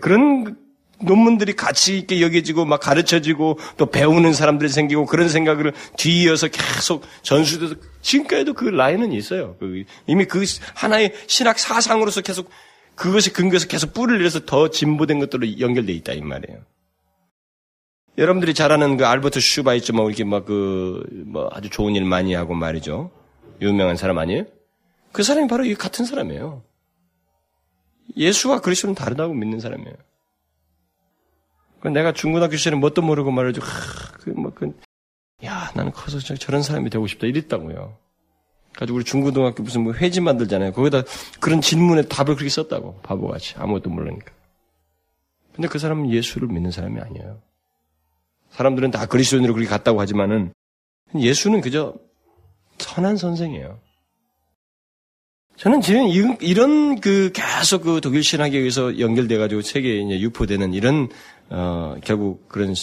[0.01, 0.57] 그런
[1.01, 7.77] 논문들이 가치 있게 여겨지고 막 가르쳐지고 또 배우는 사람들이 생기고 그런 생각을 뒤이어서 계속 전수돼서
[8.03, 9.57] 지금까지도 그 라인은 있어요.
[9.61, 12.51] 그 이미 그 하나의 신학 사상으로서 계속
[12.97, 16.59] 그것이 근거해서 계속 뿌리를 내서 더 진보된 것들로 연결돼 있다 이 말이에요.
[18.19, 22.35] 여러분들이 잘 아는 그 알버트 슈바이츠 뭐 이렇게 막 그 뭐 아주 좋은 일 많이
[22.35, 23.13] 하고 말이죠.
[23.61, 24.45] 유명한 사람 아니에요?
[25.13, 26.63] 그 사람이 바로 이 같은 사람이에요.
[28.17, 29.95] 예수와 그리스도는 다르다고 믿는 사람이에요.
[31.81, 33.61] 그 내가 중고등학교 시절에 뭣도 모르고 말이죠.
[34.21, 34.77] 그, 뭐, 그,
[35.45, 37.27] 야, 나는 커서 저런 사람이 되고 싶다.
[37.27, 37.97] 이랬다고요.
[38.77, 40.73] 가지고 우리 중고등학교 무슨 뭐 회지 만들잖아요.
[40.73, 41.03] 거기다
[41.41, 43.01] 그런 질문에 답을 그렇게 썼다고.
[43.03, 43.55] 바보같이.
[43.57, 44.33] 아무것도 모르니까.
[45.55, 47.41] 근데 그 사람은 예수를 믿는 사람이 아니에요.
[48.51, 50.53] 사람들은 다 그리스도인으로 그렇게 갔다고 하지만은
[51.17, 51.95] 예수는 그저
[52.79, 53.81] 선한 선생이에요.
[55.57, 56.07] 저는 지금
[56.41, 61.09] 이런 그 계속 그 독일 신학에 의해서 연결돼가지고 세계에 이제 유포되는 이런
[61.51, 62.75] 어 결국 그런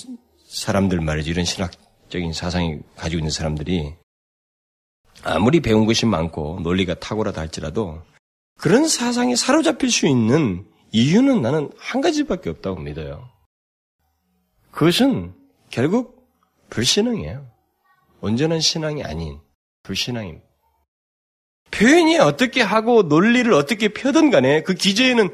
[0.48, 1.32] 사람들 말이죠.
[1.32, 3.94] 이런 신학적인 사상이 가지고 있는 사람들이
[5.24, 8.02] 아무리 배운 것이 많고 논리가 탁월하다 할지라도
[8.60, 13.30] 그런 사상에 사로잡힐 수 있는 이유는 나는 한 가지밖에 없다고 믿어요.
[14.72, 15.34] 그것은
[15.70, 16.30] 결국
[16.70, 17.46] 불신앙이에요.
[18.22, 19.40] 온전한 신앙이 아닌
[19.86, 20.46] 불신앙입니다.
[21.72, 25.34] 표현이 어떻게 하고 논리를 어떻게 펴든 간에 그 기저에는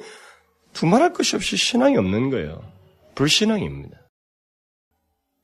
[0.73, 2.61] 두말할 것이 없이 신앙이 없는 거예요.
[3.15, 3.97] 불신앙입니다.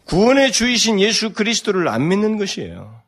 [0.05, 3.01] 구원의 주이신 예수 그리스도를 안 믿는 것이에요.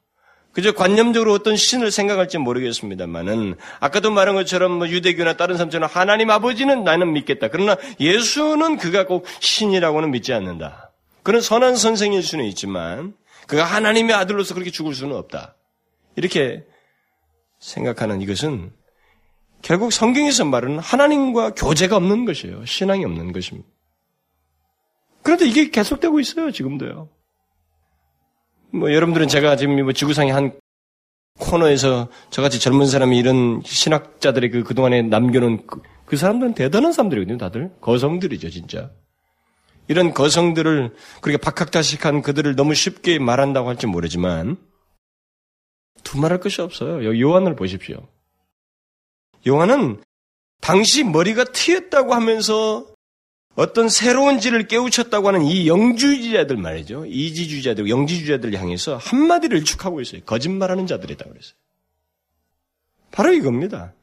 [0.51, 6.83] 그저 관념적으로 어떤 신을 생각할지 모르겠습니다만은 아까도 말한 것처럼 뭐 유대교나 다른 사람처럼 하나님 아버지는
[6.83, 7.47] 나는 믿겠다.
[7.49, 10.91] 그러나 예수는 그가 꼭 신이라고는 믿지 않는다.
[11.23, 13.13] 그런 선한 선생일 수는 있지만
[13.47, 15.55] 그가 하나님의 아들로서 그렇게 죽을 수는 없다.
[16.15, 16.65] 이렇게
[17.59, 18.71] 생각하는 이것은
[19.61, 22.65] 결국 성경에서 말하는 하나님과 교제가 없는 것이에요.
[22.65, 23.67] 신앙이 없는 것입니다.
[25.21, 27.09] 그런데 이게 계속되고 있어요, 지금도요.
[28.71, 30.59] 뭐 여러분들은 제가 지금 뭐 지구상의 한
[31.39, 37.71] 코너에서 저같이 젊은 사람이 이런 신학자들의 그 그동안에 남겨놓은 그, 그 사람들은 대단한 사람들이거든요, 다들.
[37.81, 38.91] 거성들이죠, 진짜.
[39.87, 44.57] 이런 거성들을 그렇게 박학다식한 그들을 너무 쉽게 말한다고 할지 모르지만
[46.09, 47.05] 두말할 것이 없어요.
[47.05, 48.07] 여기 요한을 보십시오.
[49.47, 50.01] 요한은
[50.59, 52.87] 당시 머리가 트였다고 하면서
[53.55, 57.05] 어떤 새로운 질을 깨우쳤다고 하는 이 영주주자들 말이죠.
[57.05, 60.21] 이지주자들, 영지주자들을 향해서 한마디를 일축하고 있어요.
[60.25, 61.53] 거짓말하는 자들이다 그랬어요.
[63.11, 63.93] 바로 이겁니다.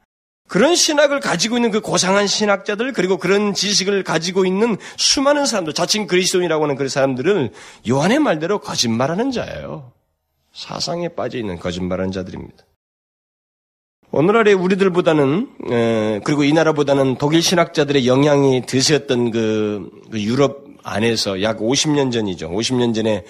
[0.47, 6.07] 그런 신학을 가지고 있는 그 고상한 신학자들 그리고 그런 지식을 가지고 있는 수많은 사람들, 자칭
[6.07, 7.51] 그리스도인이라고 하는 그런 사람들은
[7.89, 9.91] 요한의 말대로 거짓말하는 자예요.
[10.57, 12.65] 사상에 빠져 있는 거짓말하는 자들입니다.
[14.09, 22.11] 오늘날의 우리들보다는 그리고 이 나라보다는 독일 신학자들의 영향이 드셨던 그, 그 유럽 안에서 약 50년
[22.11, 22.49] 전이죠.
[22.49, 23.23] 50년 전에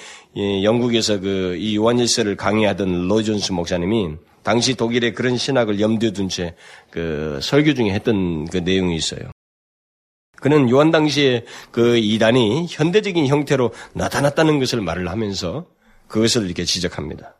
[0.63, 6.55] 영국에서 그 이 요한일서를 강의하던 로존스 목사님이 당시 독일의 그런 신학을 염두에 둔 채
[6.91, 9.31] 그 설교 중에 했던 그 내용이 있어요.
[10.37, 15.65] 그는 요한 당시에 그 이단이 현대적인 형태로 나타났다는 것을 말을 하면서
[16.07, 17.35] 그것을 이렇게 지적합니다.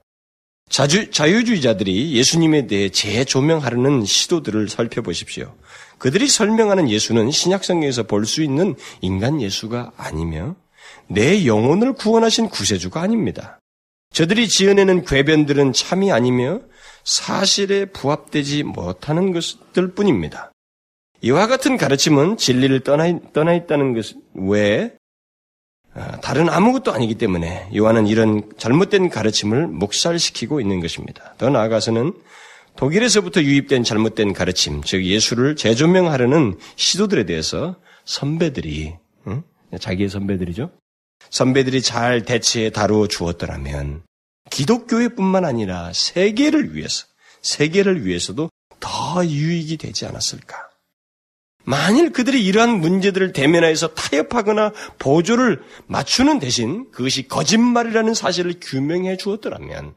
[0.69, 5.55] 자주, 자유주의자들이 예수님에 대해 재조명하려는 시도들을 살펴보십시오.
[5.97, 10.55] 그들이 설명하는 예수는 신약성경에서 볼 수 있는 인간 예수가 아니며
[11.07, 13.59] 내 영혼을 구원하신 구세주가 아닙니다.
[14.13, 16.61] 저들이 지어내는 궤변들은 참이 아니며
[17.03, 20.51] 사실에 부합되지 못하는 것들 뿐입니다.
[21.21, 24.96] 이와 같은 가르침은 진리를 떠나, 떠나 있다는 것 외에 아,
[26.21, 31.33] 다른 아무것도 아니기 때문에 요한은 이런 잘못된 가르침을 목살시키고 있는 것입니다.
[31.37, 32.13] 더 나아가서는
[32.75, 38.95] 독일에서부터 유입된 잘못된 가르침, 즉 예수를 재조명하려는 시도들에 대해서 선배들이
[39.27, 39.43] 응?
[39.79, 40.69] 자기의 선배들이죠.
[41.29, 44.03] 선배들이 잘 대체해 다루어 주었더라면
[44.49, 47.05] 기독교회뿐만 아니라 세계를 위해서
[47.41, 50.66] 세계를 위해서도 더 유익이 되지 않았을까?
[51.67, 59.93] 만일 그들이 이러한 문제들을 대면하여서 타협하거나 보조를 맞추는 대신 그것이 거짓말이라는 사실을 규명해 주었더라면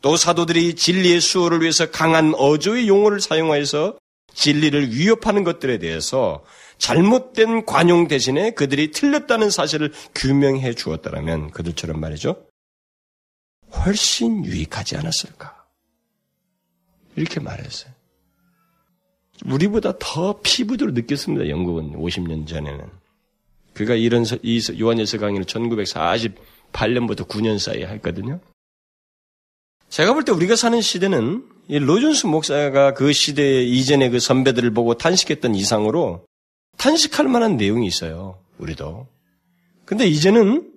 [0.00, 3.98] 또 사도들이 진리의 수호를 위해서 강한 어조의 용어를 사용하여서
[4.32, 6.42] 진리를 위협하는 것들에 대해서
[6.78, 12.46] 잘못된 관용 대신에 그들이 틀렸다는 사실을 규명해 주었다면 그들처럼 말이죠.
[13.84, 15.66] 훨씬 유익하지 않았을까?
[17.16, 17.95] 이렇게 말했어요.
[19.44, 21.48] 우리보다 더 피부대로 느꼈습니다.
[21.48, 22.84] 영국은 50년 전에는.
[23.74, 28.40] 그가 이런 이 요한일서 강의를 1948년부터 9년 사이에 했거든요.
[29.88, 34.94] 제가 볼 때 우리가 사는 시대는 이 로존스 목사가 그 시대 이전의 그 선배들을 보고
[34.94, 36.24] 탄식했던 이상으로
[36.78, 38.38] 탄식할 만한 내용이 있어요.
[38.58, 39.06] 우리도.
[39.84, 40.72] 근데 이제는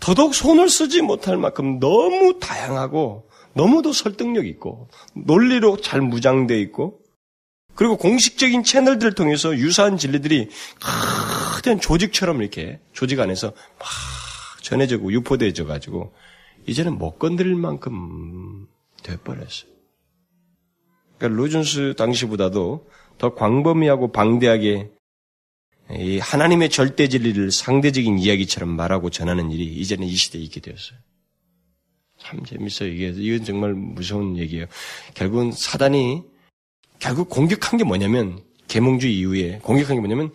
[0.00, 7.00] 더더욱 손을 쓰지 못할 만큼 너무 다양하고 너무도 설득력 있고 논리로 잘 무장되어 있고
[7.78, 10.48] 그리고 공식적인 채널들을 통해서 유사한 진리들이
[11.54, 13.88] 크된 조직처럼 이렇게 조직 안에서 막
[14.62, 16.12] 전해지고 유포되어져 가지고
[16.66, 18.66] 이제는 못 건드릴 만큼
[19.04, 19.70] 돼버렸어요.
[21.18, 24.90] 그러니까 로준스 당시보다도 더 광범위하고 방대하게
[26.00, 30.98] 이 하나님의 절대 진리를 상대적인 이야기처럼 말하고 전하는 일이 이제는 이 시대에 있게 되었어요.
[32.18, 32.88] 참 재밌어요.
[32.88, 34.66] 이게 이건 정말 무서운 얘기예요.
[35.14, 36.24] 결국은 사단이
[36.98, 40.30] 결국 공격한 게 뭐냐면 계몽주의 이후에 공격한 게 뭐냐면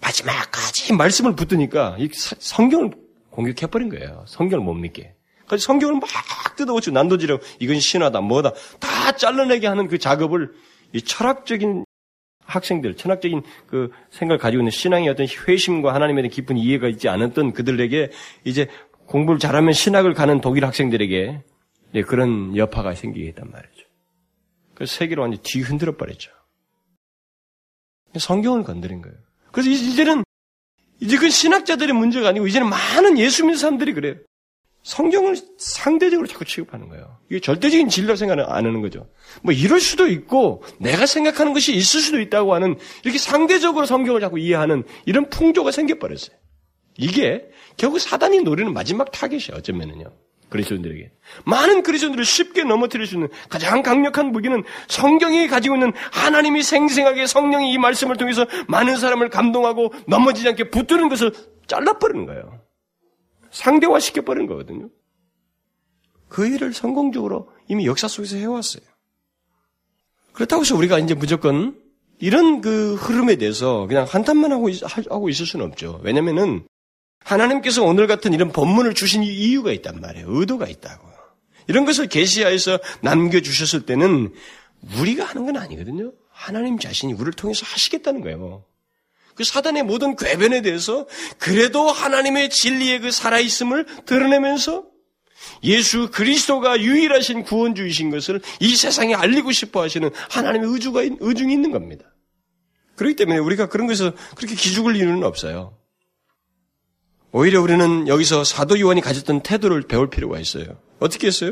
[0.00, 2.90] 마지막까지 말씀을 붙으니까 이 성경을
[3.30, 4.24] 공격해버린 거예요.
[4.28, 5.14] 성경을 못 믿게.
[5.46, 6.92] 그래서 성경을 막 뜯어오죠.
[6.92, 10.52] 난도지려 이건 신화다 뭐다 다 잘라내게 하는 그 작업을
[10.92, 11.84] 이 철학적인
[12.46, 17.52] 학생들, 철학적인 그 생각을 가지고 있는 신앙의 어떤 회심과 하나님에 대한 깊은 이해가 있지 않았던
[17.52, 18.10] 그들에게
[18.44, 18.68] 이제
[19.06, 21.42] 공부를 잘하면 신학을 가는 독일 학생들에게
[22.06, 23.83] 그런 여파가 생기겠단 말이죠.
[24.74, 26.30] 그 세계로 완전히 뒤흔들어 버렸죠.
[28.18, 29.16] 성경을 건드린 거예요.
[29.52, 30.24] 그래서 이제는
[31.00, 34.16] 이제 그 신학자들의 문제가 아니고 이제는 많은 예수 믿는 사람들이 그래요.
[34.82, 37.18] 성경을 상대적으로 자꾸 취급하는 거예요.
[37.30, 39.08] 이게 절대적인 진리라고 생각 안 하는 거죠.
[39.42, 44.38] 뭐 이럴 수도 있고 내가 생각하는 것이 있을 수도 있다고 하는 이렇게 상대적으로 성경을 자꾸
[44.38, 46.36] 이해하는 이런 풍조가 생겨버렸어요.
[46.98, 49.56] 이게 결국 사단이 노리는 마지막 타겟이에요.
[49.56, 50.12] 어쩌면은요.
[50.54, 51.10] 그리스도인들에게.
[51.46, 57.72] 많은 그리스도인들을 쉽게 넘어뜨릴 수 있는 가장 강력한 무기는 성경이 가지고 있는 하나님이 생생하게 성령이
[57.72, 61.32] 이 말씀을 통해서 많은 사람을 감동하고 넘어지지 않게 붙드는 것을
[61.66, 62.60] 잘라버리는 거예요.
[63.50, 64.90] 상대화 시켜버린 거거든요.
[66.28, 68.84] 그 일을 성공적으로 이미 역사 속에서 해왔어요.
[70.32, 71.80] 그렇다고 해서 우리가 이제 무조건
[72.20, 74.68] 이런 그 흐름에 대해서 그냥 한탄만 하고,
[75.10, 76.00] 하고 있을 수는 없죠.
[76.04, 76.64] 왜냐면은
[77.24, 80.26] 하나님께서 오늘 같은 이런 본문을 주신 이유가 있단 말이에요.
[80.28, 81.08] 의도가 있다고.
[81.66, 84.32] 이런 것을 계시하여서 남겨주셨을 때는
[84.98, 86.12] 우리가 하는 건 아니거든요.
[86.30, 88.64] 하나님 자신이 우리를 통해서 하시겠다는 거예요.
[89.34, 91.06] 그 사단의 모든 궤변에 대해서
[91.38, 94.84] 그래도 하나님의 진리의 그 살아있음을 드러내면서
[95.62, 102.04] 예수 그리스도가 유일하신 구원주이신 것을 이 세상에 알리고 싶어 하시는 하나님의 의주가, 의중이 있는 겁니다.
[102.96, 105.76] 그렇기 때문에 우리가 그런 것에서 그렇게 기죽을 이유는 없어요.
[107.36, 110.66] 오히려 우리는 여기서 사도 요한이 가졌던 태도를 배울 필요가 있어요.
[111.00, 111.50] 어떻게 했어요?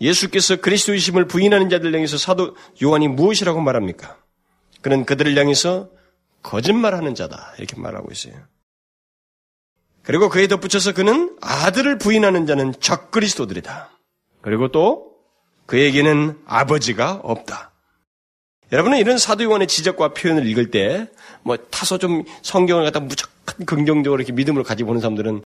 [0.00, 4.16] 예수께서 그리스도이심을 부인하는 자들 향해서 사도 요한이 무엇이라고 말합니까?
[4.82, 5.90] 그는 그들을 향해서
[6.44, 8.34] 거짓말하는 자다 이렇게 말하고 있어요.
[10.04, 13.90] 그리고 그에 덧붙여서 그는 아들을 부인하는 자는 적그리스도들이다.
[14.42, 15.16] 그리고 또
[15.66, 17.72] 그에게는 아버지가 없다.
[18.70, 21.10] 여러분은 이런 사도 요한의 지적과 표현을 읽을 때
[21.42, 25.42] 뭐 타서 좀 성경을 갖다 무조건 긍정적으로 이렇게 믿음을 가지고 보는 사람들은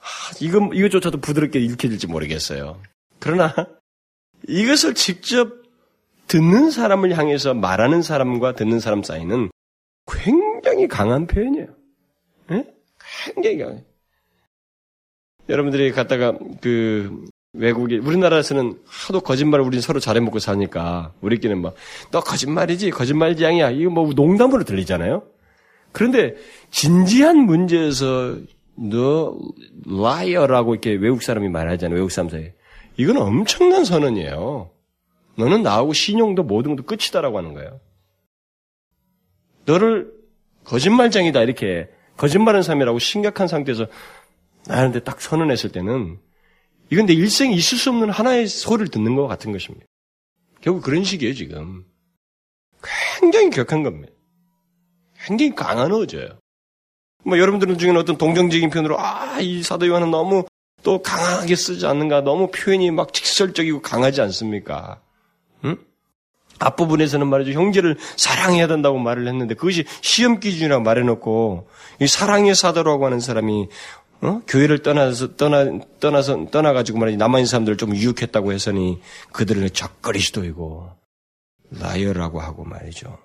[0.00, 0.06] 아,
[0.40, 2.80] 이거 이것조차도 부드럽게 읽혀질지 모르겠어요.
[3.20, 3.54] 그러나
[4.48, 5.64] 이것을 직접
[6.26, 9.50] 듣는 사람을 향해서 말하는 사람과 듣는 사람 사이는
[10.06, 11.68] 굉장히 강한 표현이에요.
[12.48, 12.66] 네?
[13.34, 13.84] 굉장히 강해.
[15.48, 21.74] 여러분들이 갔다가 그 외국에 우리나라에서는 하도 거짓말을 우리 서로 잘해먹고 사니까 우리끼리는 막
[22.10, 25.22] 너 거짓말이지 거짓말지양이야 이거 뭐 농담으로 들리잖아요.
[25.94, 26.34] 그런데
[26.70, 28.36] 진지한 문제에서
[28.74, 29.38] 너
[29.86, 31.94] liar라고 이렇게 외국 사람이 말하잖아요.
[31.94, 32.52] 외국 사람 사이에.
[32.96, 34.72] 이건 엄청난 선언이에요.
[35.36, 37.80] 너는 나하고 신용도 모든 것도 끝이다라고 하는 거예요.
[39.66, 40.12] 너를
[40.64, 43.86] 거짓말장이다 이렇게 거짓말하는 사람이라고 심각한 상태에서
[44.66, 46.18] 나한테 딱 선언했을 때는
[46.90, 49.86] 이건 내 일생에 있을 수 없는 하나의 소리를 듣는 것 같은 것입니다.
[50.60, 51.84] 결국 그런 식이에요 지금.
[53.20, 54.13] 굉장히 격한 겁니다.
[55.26, 56.38] 굉장히 강한 어조예요.
[57.24, 60.44] 뭐 여러분들 중에는 어떤 동정적인 표현으로 아 이 사도 요한은 너무
[60.82, 65.00] 또 강하게 쓰지 않는가 너무 표현이 막 직설적이고 강하지 않습니까?
[65.64, 65.76] 응?
[66.58, 71.68] 앞부분에서는 말이죠 형제를 사랑해야 된다고 말을 했는데 그것이 시험 기준이라고 말해놓고
[72.00, 73.68] 이 사랑의 사도라고 하는 사람이
[74.20, 74.40] 어?
[74.46, 79.00] 교회를 떠나서 떠나 떠나서 떠나가지고 말이지 남아있는 사람들을 좀 유혹했다고 해서니
[79.32, 80.90] 그들을 적거리시도이고
[81.70, 83.18] liar라고 하고 말이죠.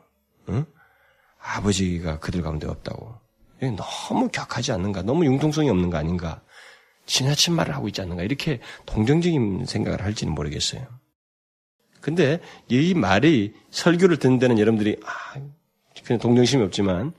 [0.49, 0.65] 응?
[1.41, 3.15] 아버지가 그들 가운데 없다고.
[3.61, 5.01] 너무 격하지 않는가?
[5.03, 6.41] 너무 융통성이 없는 거 아닌가?
[7.05, 8.23] 지나친 말을 하고 있지 않는가?
[8.23, 10.85] 이렇게 동정적인 생각을 할지는 모르겠어요.
[12.01, 15.39] 근데 이 말이 설교를 듣는 데는 여러분들이 아,
[16.05, 17.13] 그냥 동정심이 없지만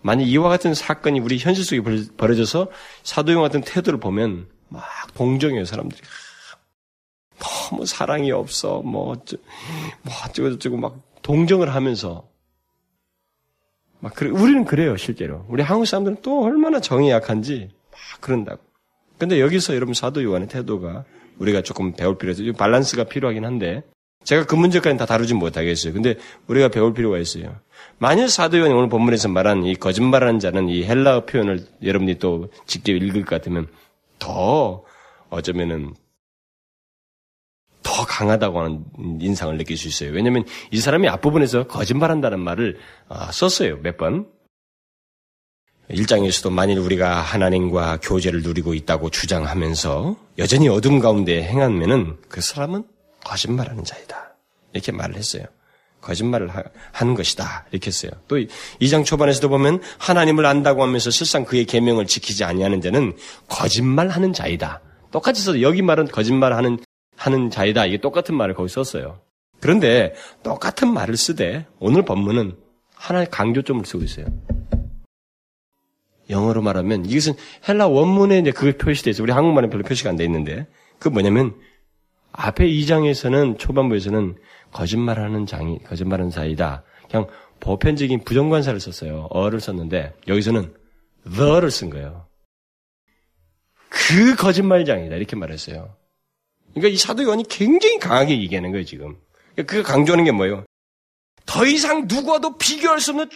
[0.00, 1.82] 만약 이와 같은 사건이 우리 현실 속에
[2.16, 2.68] 벌어져서
[3.02, 6.00] 사도 요한 같은 태도를 보면 막 동정해요 사람들이
[7.38, 9.36] 너무 사랑이 없어 뭐 어쩌
[10.02, 12.28] 뭐 어쩌고 저쩌고 막 동정을 하면서
[14.02, 18.60] 막 그래 우리는 그래요 실제로 우리 한국 사람들은 또 얼마나 정이 약한지 막 그런다고
[19.16, 21.04] 근데 여기서 여러분 사도 요한의 태도가
[21.38, 23.82] 우리가 조금 배울 필요가 있어요 밸런스가 필요하긴 한데
[24.24, 25.92] 제가 그 문제까지는 다 다루진 못하겠어요.
[25.92, 27.56] 근데 우리가 배울 필요가 있어요.
[27.98, 33.24] 만일 사도요한이 오늘 본문에서 말한 이 거짓말하는 자는 이 헬라어 표현을 여러분이 또 직접 읽을
[33.24, 33.66] 것 같으면
[34.18, 34.84] 더
[35.30, 35.94] 어쩌면은
[37.92, 38.84] 더 강하다고 하는
[39.20, 40.12] 인상을 느낄 수 있어요.
[40.12, 42.78] 왜냐하면 이 사람이 앞부분에서 거짓말한다는 말을
[43.10, 43.80] 아, 썼어요.
[43.82, 44.26] 몇 번.
[45.90, 52.84] 일장에서도 만일 우리가 하나님과 교제를 누리고 있다고 주장하면서 여전히 어둠 가운데 행하면은 그 사람은
[53.24, 54.36] 거짓말하는 자이다.
[54.72, 55.44] 이렇게 말을 했어요.
[56.00, 56.50] 거짓말을
[56.92, 57.66] 하는 것이다.
[57.72, 58.10] 이렇게 했어요.
[58.26, 58.36] 또
[58.80, 63.14] 2장 초반에서도 보면 하나님을 안다고 하면서 실상 그의 계명을 지키지 아니하는 자는
[63.48, 64.80] 거짓말하는 자이다.
[65.10, 66.78] 똑같이 써서 여기 말은 거짓말하는
[67.22, 67.86] 하는 자이다.
[67.86, 69.20] 이게 똑같은 말을 거기 썼어요.
[69.60, 70.12] 그런데
[70.42, 72.56] 똑같은 말을 쓰되 오늘 본문은
[72.94, 74.26] 하나의 강조점을 쓰고 있어요.
[76.30, 77.34] 영어로 말하면 이것은
[77.68, 79.22] 헬라 원문에 이제 그게 표시돼 있어요.
[79.22, 80.66] 우리 한국말에 별로 표시가 안 돼 있는데
[80.98, 81.54] 그 뭐냐면
[82.32, 84.36] 앞에 2장에서는 초반부에서는
[84.72, 86.82] 거짓말하는 장이 거짓말하는 사이다.
[87.08, 87.28] 그냥
[87.60, 89.28] 보편적인 부정관사를 썼어요.
[89.30, 90.74] 어를 썼는데 여기서는
[91.36, 92.26] the를 쓴 거예요.
[93.90, 96.01] 그 거짓말장이다 이렇게 말했어요.
[96.74, 99.16] 그러니까 이 사도 요한이 굉장히 강하게 얘기하는 거예요 지금.
[99.66, 100.64] 그 강조하는 게 뭐예요?
[101.46, 103.28] 더 이상 누구와도 비교할 수 없는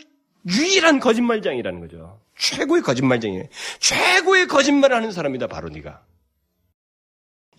[0.49, 2.21] 유일한 거짓말장이라는 거죠.
[2.39, 3.45] 최고의 거짓말장이에요.
[3.81, 6.03] 최고의 거짓말을 하는 사람이다 바로 네가.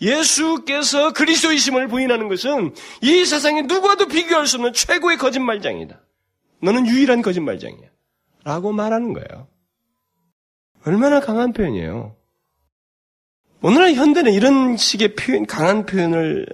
[0.02, 6.00] 예수께서 그리스도이심을 부인하는 것은 이 세상에 누구와도 비교할 수 없는 최고의 거짓말장이다.
[6.62, 7.90] 너는 유일한 거짓말장이야.
[8.44, 9.48] 라고 말하는 거예요.
[10.86, 12.16] 얼마나 강한 표현이에요.
[13.62, 16.46] 오늘날 현대는 이런 식의 표현, 강한 표현을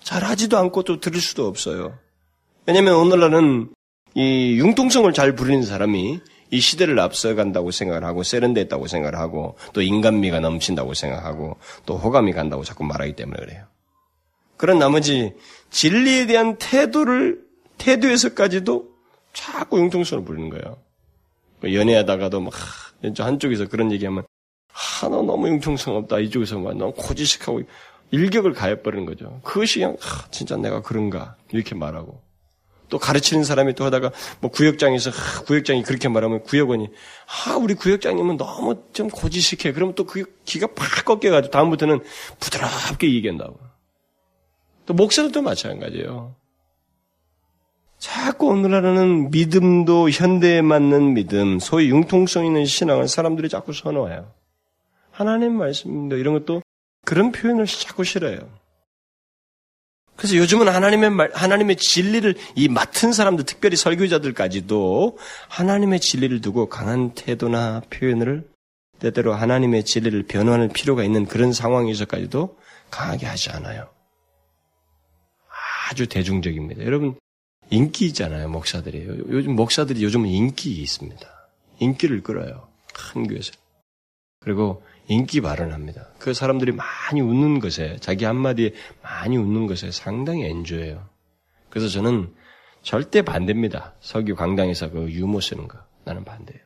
[0.00, 1.98] 잘 하지도 않고 또 들을 수도 없어요.
[2.66, 3.70] 왜냐하면 오늘날은
[4.14, 6.20] 이 융통성을 잘 부리는 사람이
[6.50, 11.56] 이 시대를 앞서간다고 생각을 하고 세련됐다고 생각을 하고 또 인간미가 넘친다고 생각하고
[11.86, 13.64] 또 호감이 간다고 자꾸 말하기 때문에 그래요.
[14.56, 15.32] 그런 나머지
[15.70, 17.40] 진리에 대한 태도를
[17.78, 18.92] 태도에서까지도
[19.32, 20.76] 자꾸 융통성을 부리는 거예요.
[21.60, 22.52] 뭐 연애하다가도 막
[23.18, 24.24] 한쪽에서 그런 얘기하면
[24.72, 27.62] 하나 너무 융통성 없다 이쪽에서 막 너무 고지식하고
[28.10, 29.40] 일격을 가해버리는 거죠.
[29.42, 32.20] 그것이 그냥 아, 진짜 내가 그런가 이렇게 말하고
[32.88, 36.88] 또 가르치는 사람이 또 하다가 뭐 구역장에서 하, 구역장이 그렇게 말하면 구역원이
[37.46, 39.72] 아 우리 구역장님은 너무 좀 고지식해.
[39.72, 42.00] 그러면 또 그 기가 팍 꺾여가지고 다음부터는
[42.38, 43.58] 부드럽게 얘기한다고.
[44.84, 46.34] 또 목사도 또 마찬가지예요.
[47.98, 54.28] 자꾸 오늘날은 믿음도 현대에 맞는 믿음, 소위 융통성 있는 신앙을 사람들이 자꾸 선호해요.
[55.12, 56.62] 하나님 말씀도 이런 것도
[57.04, 58.50] 그런 표현을 자꾸 싫어요.
[60.16, 67.14] 그래서 요즘은 하나님의 말, 하나님의 진리를 이 맡은 사람들, 특별히 설교자들까지도 하나님의 진리를 두고 강한
[67.14, 68.48] 태도나 표현을
[68.98, 72.56] 때때로 하나님의 진리를 변호할 필요가 있는 그런 상황에서까지도
[72.90, 73.88] 강하게 하지 않아요.
[75.90, 76.84] 아주 대중적입니다.
[76.84, 77.18] 여러분,
[77.70, 79.04] 인기 있잖아요, 목사들이.
[79.28, 81.26] 요즘 목사들이 요즘은 인기 있습니다.
[81.80, 82.68] 인기를 끌어요.
[82.94, 83.52] 큰 교회에서.
[84.40, 86.08] 그리고 인기 발언합니다.
[86.18, 88.72] 그 사람들이 많이 웃는 것에, 자기 한마디에
[89.02, 91.08] 많이 웃는 것에 상당히 엔조해요.
[91.70, 92.32] 그래서 저는
[92.82, 93.94] 절대 반대입니다.
[94.00, 95.78] 석유 강당에서 그 유머 쓰는 거.
[96.04, 96.62] 나는 반대예요.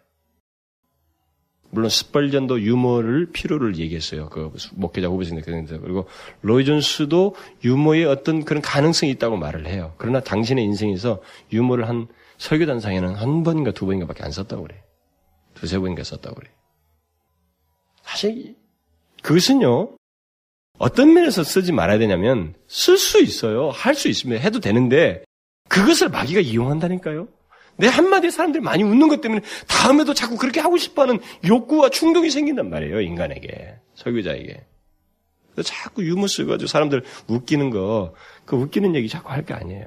[1.70, 4.28] 물론 스펄전도 유머를 필요를 얘기했어요.
[4.28, 5.44] 그 목회자 후보생들
[5.82, 6.06] 그리고
[6.42, 7.34] 로이 존스도
[7.64, 9.92] 유머의 어떤 그런 가능성이 있다고 말을 해요.
[9.98, 11.20] 그러나 당신의 인생에서
[11.52, 12.06] 유머를 한
[12.38, 14.82] 설교단상에는 한 번인가 두 번인가밖에 안 썼다고 그래.
[15.54, 16.50] 두세 번인가 썼다고 그래.
[18.06, 18.54] 사실
[19.22, 19.96] 그것은요.
[20.78, 23.70] 어떤 면에서 쓰지 말아야 되냐면 쓸 수 있어요.
[23.70, 25.24] 할 수 있으면 해도 되는데
[25.68, 27.28] 그것을 마귀가 이용한다니까요.
[27.78, 32.30] 내 한마디에 사람들이 많이 웃는 것 때문에 다음에도 자꾸 그렇게 하고 싶어 하는 욕구와 충동이
[32.30, 33.00] 생긴단 말이에요.
[33.00, 34.64] 인간에게 설교자에게.
[35.64, 39.86] 자꾸 유머 쓰가지고 사람들 웃기는 거, 그 웃기는 얘기 자꾸 할 게 아니에요.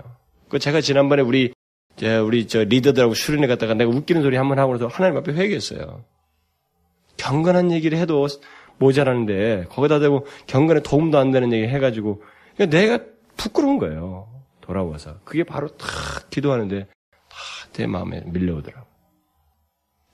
[0.49, 1.53] 그 제가 지난번에 우리
[2.25, 6.03] 우리 저 리더들하고 수련회 갔다가 내가 웃기는 소리 한 번 하고 나서 하나님 앞에 회개했어요.
[7.29, 8.27] 경건한 얘기를 해도
[8.79, 12.23] 모자라는데 거기다 대고 경건에 도움도 안 되는 얘기 해가지고
[12.57, 12.99] 내가
[13.37, 14.27] 부끄러운 거예요.
[14.61, 15.87] 돌아와서 그게 바로 탁
[16.31, 16.87] 기도하는데
[17.73, 18.87] 내 마음에 밀려오더라고.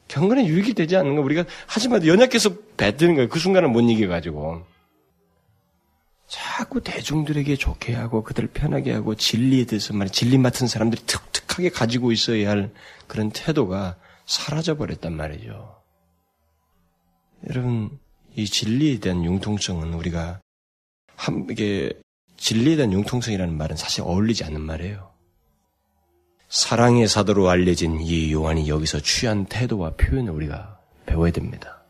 [0.09, 3.29] 경건에 유익이 되지 않는 거 우리가 하지만 연약해서 뱉드는 거예요.
[3.29, 4.63] 그 순간을 못 이겨가지고.
[6.27, 12.11] 자꾸 대중들에게 좋게 하고 그들을 편하게 하고 진리에 대해서 말 진리 맡은 사람들이 특특하게 가지고
[12.11, 12.71] 있어야 할
[13.07, 13.95] 그런 태도가
[14.25, 15.84] 사라져 버렸단 말이죠.
[17.49, 17.97] 여러분
[18.35, 20.41] 이 진리에 대한 융통성은 우리가
[21.15, 21.93] 한 이게
[22.37, 25.11] 진리에 대한 융통성이라는 말은 사실 어울리지 않는 말이에요.
[26.49, 31.83] 사랑의 사도로 알려진 이 요한이 여기서 취한 태도와 표현을 우리가 배워야 됩니다.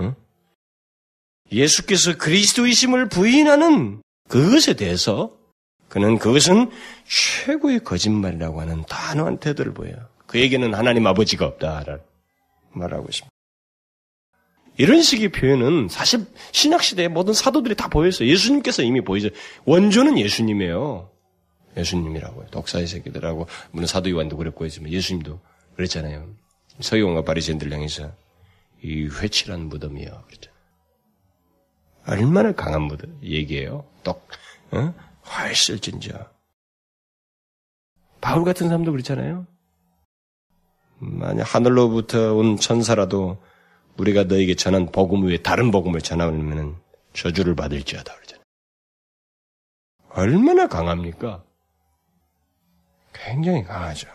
[0.00, 0.14] 응?
[1.52, 5.36] 예수께서 그리스도이심을 부인하는 그것에 대해서
[5.88, 6.70] 그는 그것은
[7.06, 9.96] 최고의 거짓말이라고 하는 단호한 태도를 보여요.
[10.26, 12.00] 그에게는 하나님 아버지가 없다라는
[12.72, 13.37] 말하고 있습니다.
[14.78, 18.28] 이런 식의 표현은 사실 신약시대의 모든 사도들이 다 보였어요.
[18.28, 19.28] 예수님께서 이미 보이죠.
[19.64, 21.10] 원조는 예수님이에요.
[21.76, 22.46] 예수님이라고요.
[22.46, 25.40] 독사의 새끼들하고 물론 사도 요한도 그랬고 했지만 예수님도
[25.74, 26.28] 그랬잖아요.
[26.80, 28.12] 서기관과 바리새인들 향해서
[28.82, 30.22] 이 회칠한 무덤이요.
[30.26, 30.52] 그랬죠.
[32.06, 33.84] 얼마나 강한 무덤 얘기예요.
[34.04, 34.28] 똑
[34.70, 34.94] 어?
[35.22, 36.30] 활쓸진저.
[38.20, 39.44] 바울 같은 사람도 그렇잖아요.
[40.98, 43.38] 만약 하늘로부터 온 천사라도
[43.98, 46.76] 우리가 너에게 전한 복음 외에 다른 복음을 전하면
[47.12, 48.42] 저주를 받을지어다 그러잖아요.
[50.10, 51.44] 얼마나 강합니까?
[53.12, 54.08] 굉장히 강하죠.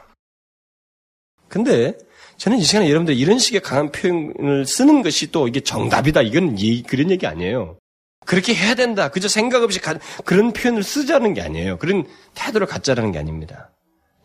[1.48, 1.98] 근데
[2.38, 6.22] 저는 이 시간에 여러분들 이런 식의 강한 표현을 쓰는 것이 또 이게 정답이다.
[6.22, 6.56] 이건
[6.88, 7.78] 그런 얘기 아니에요.
[8.26, 9.10] 그렇게 해야 된다.
[9.10, 11.78] 그저 생각 없이 가, 그런 표현을 쓰자는 게 아니에요.
[11.78, 13.70] 그런 태도를 갖자라는 게 아닙니다.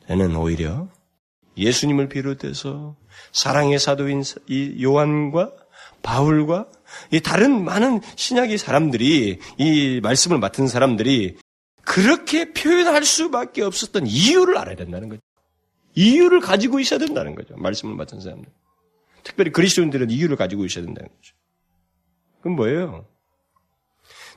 [0.06, 0.88] 저는 오히려
[1.58, 2.96] 예수님을 비롯해서
[3.32, 5.52] 사랑의 사도인 이 요한과
[6.02, 6.68] 바울과
[7.12, 11.36] 이 다른 많은 신약의 사람들이 이 말씀을 맡은 사람들이
[11.82, 15.20] 그렇게 표현할 수밖에 없었던 이유를 알아야 된다는 거죠.
[15.94, 17.56] 이유를 가지고 있어야 된다는 거죠.
[17.56, 18.50] 말씀을 맡은 사람들.
[19.24, 21.34] 특별히 그리스도인들은 이유를 가지고 있어야 된다는 거죠.
[22.38, 23.06] 그건 뭐예요?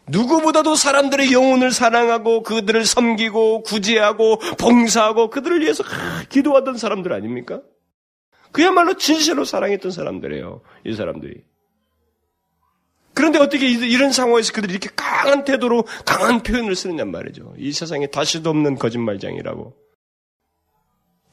[0.07, 5.83] 누구보다도 사람들의 영혼을 사랑하고 그들을 섬기고 구제하고 봉사하고 그들을 위해서
[6.29, 7.61] 기도하던 사람들 아닙니까?
[8.51, 10.61] 그야말로 진실로 사랑했던 사람들이에요.
[10.85, 11.43] 이 사람들이.
[13.13, 17.53] 그런데 어떻게 이런 상황에서 그들이 이렇게 강한 태도로 강한 표현을 쓰느냐 말이죠.
[17.57, 19.75] 이 세상에 다시도 없는 거짓말장이라고.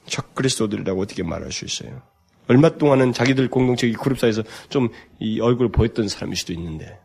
[0.06, 2.02] 적 그리스도들이라고 어떻게 말할 수 있어요?
[2.48, 4.88] 얼마 동안은 자기들 공동체 그룹 사이에서 좀
[5.20, 6.98] 이 얼굴을 보였던 사람일 수도 있는데.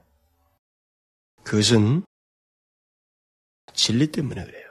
[1.44, 2.04] 그것은
[3.74, 4.64] 진리 때문에 그래요.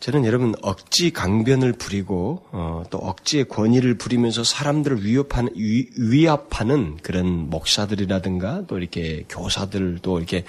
[0.00, 7.50] 저는 여러분 억지 강변을 부리고 어, 또 억지의 권위를 부리면서 사람들을 위협하는 위, 위압하는 그런
[7.50, 10.44] 목사들이라든가 또 이렇게 교사들도 이렇게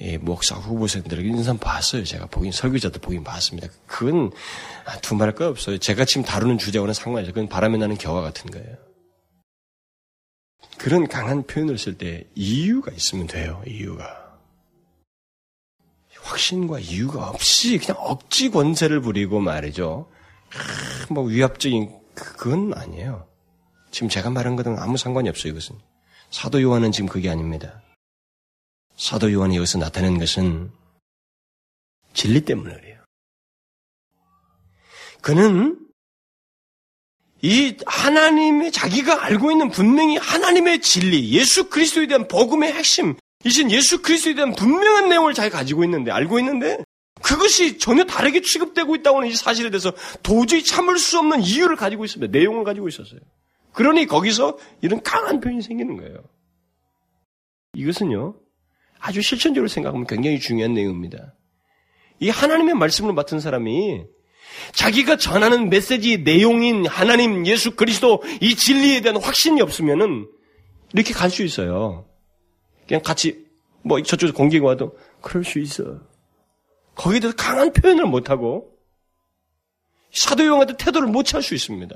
[0.00, 2.04] 예, 목사 후보생들 사람 봤어요.
[2.04, 3.68] 제가 보긴 설교자도 보긴 봤습니다.
[3.86, 4.32] 그건
[5.02, 5.78] 두말할 거 없어요.
[5.78, 7.34] 제가 지금 다루는 주제와는 상관이 없어요.
[7.34, 8.87] 그건 바람에 나는 겨와 같은 거예요.
[10.78, 13.62] 그런 강한 표현을 쓸 때 이유가 있으면 돼요.
[13.66, 14.38] 이유가.
[16.20, 20.10] 확신과 이유가 없이 그냥 억지 권세를 부리고 말이죠.
[21.10, 23.26] 뭐 위압적인 그건 아니에요.
[23.90, 25.52] 지금 제가 말한 것은 아무 상관이 없어요.
[25.52, 25.76] 이것은
[26.30, 27.82] 사도 요한은 지금 그게 아닙니다.
[28.96, 30.70] 사도 요한이 여기서 나타낸 것은
[32.12, 33.02] 진리 때문에 그래요.
[35.22, 35.87] 그는
[37.42, 43.14] 이 하나님의 자기가 알고 있는 분명히 하나님의 진리, 예수 그리스도에 대한 복음의 핵심,
[43.44, 46.78] 이신 예수 그리스도에 대한 분명한 내용을 잘 가지고 있는데 알고 있는데
[47.22, 52.04] 그것이 전혀 다르게 취급되고 있다고 하는 이 사실에 대해서 도저히 참을 수 없는 이유를 가지고
[52.04, 52.36] 있습니다.
[52.36, 53.20] 내용을 가지고 있었어요.
[53.72, 56.24] 그러니 거기서 이런 강한 표현이 생기는 거예요.
[57.74, 58.34] 이것은요,
[58.98, 61.34] 아주 실천적으로 생각하면 굉장히 중요한 내용입니다.
[62.20, 64.04] 이 하나님의 말씀을 맡은 사람이
[64.72, 70.28] 자기가 전하는 메시지 내용인 하나님 예수 그리스도 이 진리에 대한 확신이 없으면은
[70.92, 72.06] 이렇게 갈 수 있어요.
[72.86, 73.46] 그냥 같이
[73.82, 76.00] 뭐 저쪽에서 공기가 와도 그럴 수 있어.
[76.94, 78.72] 거기에 대해서 강한 표현을 못하고
[80.12, 81.94] 사도 요한한테 태도를 못 취할 수 있습니다.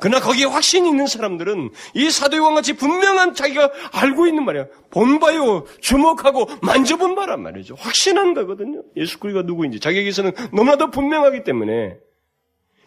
[0.00, 4.66] 그러나 거기에 확신이 있는 사람들은 이 사도요한 같이 분명한 자기가 알고 있는 말이야.
[4.90, 5.66] 본봐요.
[5.80, 7.74] 주목하고 만져본 바란 말이죠.
[7.74, 8.82] 확신한 거거든요.
[8.96, 11.98] 예수 그리스도가 누구인지 자기에게서는 너무나도 분명하기 때문에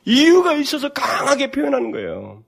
[0.06, 2.44] 이유가 있어서 강하게 표현하는 거예요.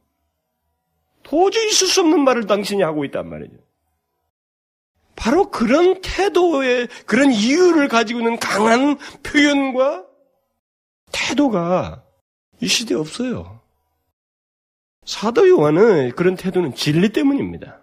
[1.23, 3.57] 도저히 있을 수 없는 말을 당신이 하고 있단 말이죠.
[5.15, 10.05] 바로 그런 태도의 그런 이유를 가지고 있는 강한 표현과
[11.11, 12.03] 태도가
[12.61, 13.52] 이 시대에 없어요.
[15.05, 17.81] 사도 요한은 그런 태도는 진리 때문입니다.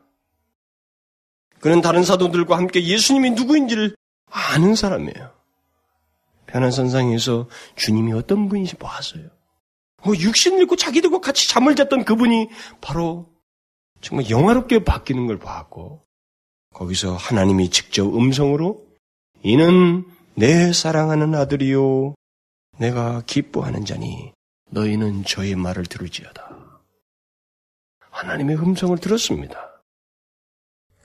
[1.61, 3.95] 그는 다른 사도들과 함께 예수님이 누구인지를
[4.31, 5.31] 아는 사람이에요.
[6.47, 9.29] 변한선상에서 주님이 어떤 분인지 보았어요.
[10.03, 12.49] 뭐 육신을 입고 자기들과 같이 잠을 잤던 그분이
[12.81, 13.29] 바로
[14.01, 16.03] 정말 영화롭게 바뀌는 걸 보았고
[16.75, 18.87] 거기서 하나님이 직접 음성으로
[19.43, 22.14] 이는 내 사랑하는 아들이요
[22.79, 24.33] 내가 기뻐하는 자니
[24.71, 26.49] 너희는 저의 말을 들을지어다.
[28.21, 29.83] 하나님의 음성을 들었습니다.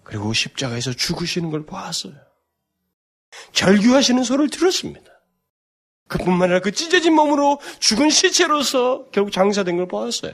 [0.04, 2.14] 그리고 십자가에서 죽으시는 걸 보았어요.
[3.54, 5.12] 절규하시는 소리를 들었습니다.
[6.08, 10.34] 그뿐만 아니라 그 찢어진 몸으로 죽은 시체로서 결국 장사된 걸 보았어요.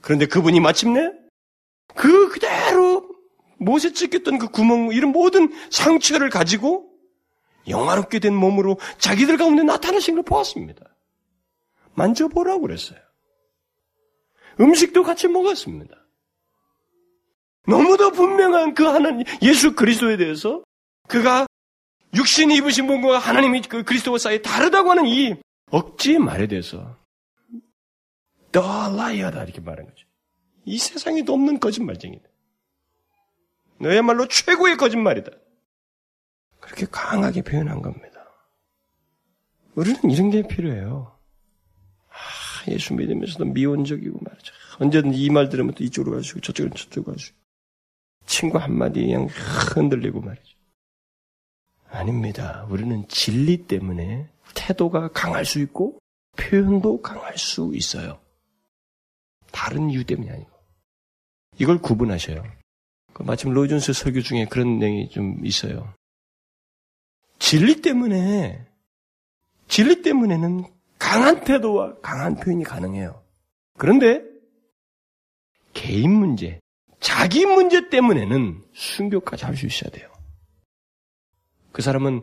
[0.00, 1.10] 그런데 그분이 마침내
[1.94, 3.08] 그 그대로
[3.58, 6.90] 못에 찢겼던 그 구멍, 이런 모든 상처를 가지고
[7.68, 10.82] 영화롭게 된 몸으로 자기들 가운데 나타나신 걸 보았습니다.
[11.94, 13.03] 만져보라고 그랬어요.
[14.60, 15.96] 음식도 같이 먹었습니다.
[17.66, 20.62] 너무도 분명한 그 하나님, 예수 그리스도에 대해서
[21.08, 21.46] 그가
[22.14, 25.34] 육신 입으신 분과 하나님이 그 그리스도와 사이에 다르다고 하는 이
[25.70, 26.96] 억지의 말에 대해서
[28.52, 30.06] 더 라이어다 이렇게 말한 거죠.
[30.64, 32.28] 이 세상에도 없는 거짓말쟁이다.
[33.78, 35.32] 너야말로 최고의 거짓말이다.
[36.60, 38.24] 그렇게 강하게 표현한 겁니다.
[39.74, 41.13] 우리는 이런 게 필요해요.
[42.66, 44.52] 아, 예수 믿으면서도 미온적이고 말이죠.
[44.78, 47.36] 언제든지 이말 들으면 또 이쪽으로 가시고 저쪽으로 저쪽으로 가시고
[48.26, 49.26] 친구 한마디 그냥
[49.74, 50.54] 흔들리고 말이죠.
[51.88, 52.66] 아닙니다.
[52.68, 55.98] 우리는 진리 때문에 태도가 강할 수 있고
[56.36, 58.20] 표현도 강할 수 있어요.
[59.52, 60.50] 다른 이유 때문이 아니고.
[61.58, 62.44] 이걸 구분하셔요.
[63.12, 65.94] 그 마침 로이존스 설교 중에 그런 내용이 좀 있어요.
[67.38, 68.66] 진리 때문에,
[69.68, 70.64] 진리 때문에는
[71.04, 73.22] 강한 태도와 강한 표현이 가능해요.
[73.78, 74.22] 그런데
[75.74, 76.60] 개인 문제,
[77.00, 80.08] 자기 문제 때문에는 순교까지 할 수 있어야 돼요.
[81.72, 82.22] 그 사람은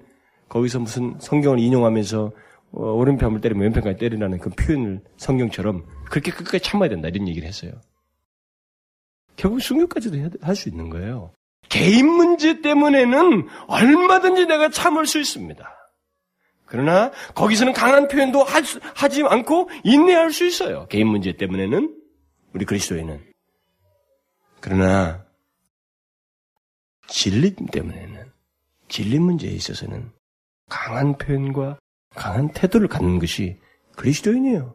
[0.50, 2.32] 거기서 무슨 성경을 인용하면서
[2.74, 7.74] 어, 오른편을 때리면 왼편까지 때리라는 그 표현을 성경처럼 그렇게 끝까지 참아야 된다 이런 얘기를 했어요.
[9.36, 11.34] 결국 순교까지도 할 수 있는 거예요.
[11.70, 15.81] 개인 문제 때문에는 얼마든지 내가 참을 수 있습니다.
[16.72, 20.88] 그러나 거기서는 강한 표현도 하지 않고 인내할 수 있어요.
[20.88, 21.94] 개인 문제 때문에는
[22.54, 23.22] 우리 그리스도에는
[24.62, 25.26] 그러나
[27.08, 28.32] 진리 때문에는
[28.88, 30.12] 진리 문제에 있어서는
[30.70, 31.78] 강한 표현과
[32.16, 33.58] 강한 태도를 갖는 것이
[33.98, 34.74] 그리스도인이에요.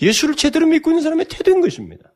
[0.00, 2.14] 예수를 제대로 믿고 있는 사람의 태도인 것입니다.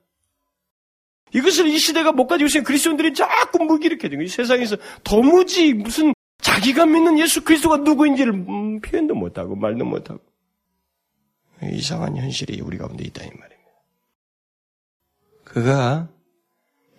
[1.34, 4.28] 이것을 이 시대가 못 가지고 있으면 그리스도인들이 자꾸 무기력해진 거예요.
[4.28, 10.20] 세상에서 도무지 무슨 자기가 믿는 예수 그리스도가 누구인지를 음, 표현도 못하고 말도 못하고
[11.62, 13.70] 이상한 현실이 우리 가운데 있다 이 말입니다.
[15.44, 16.08] 그가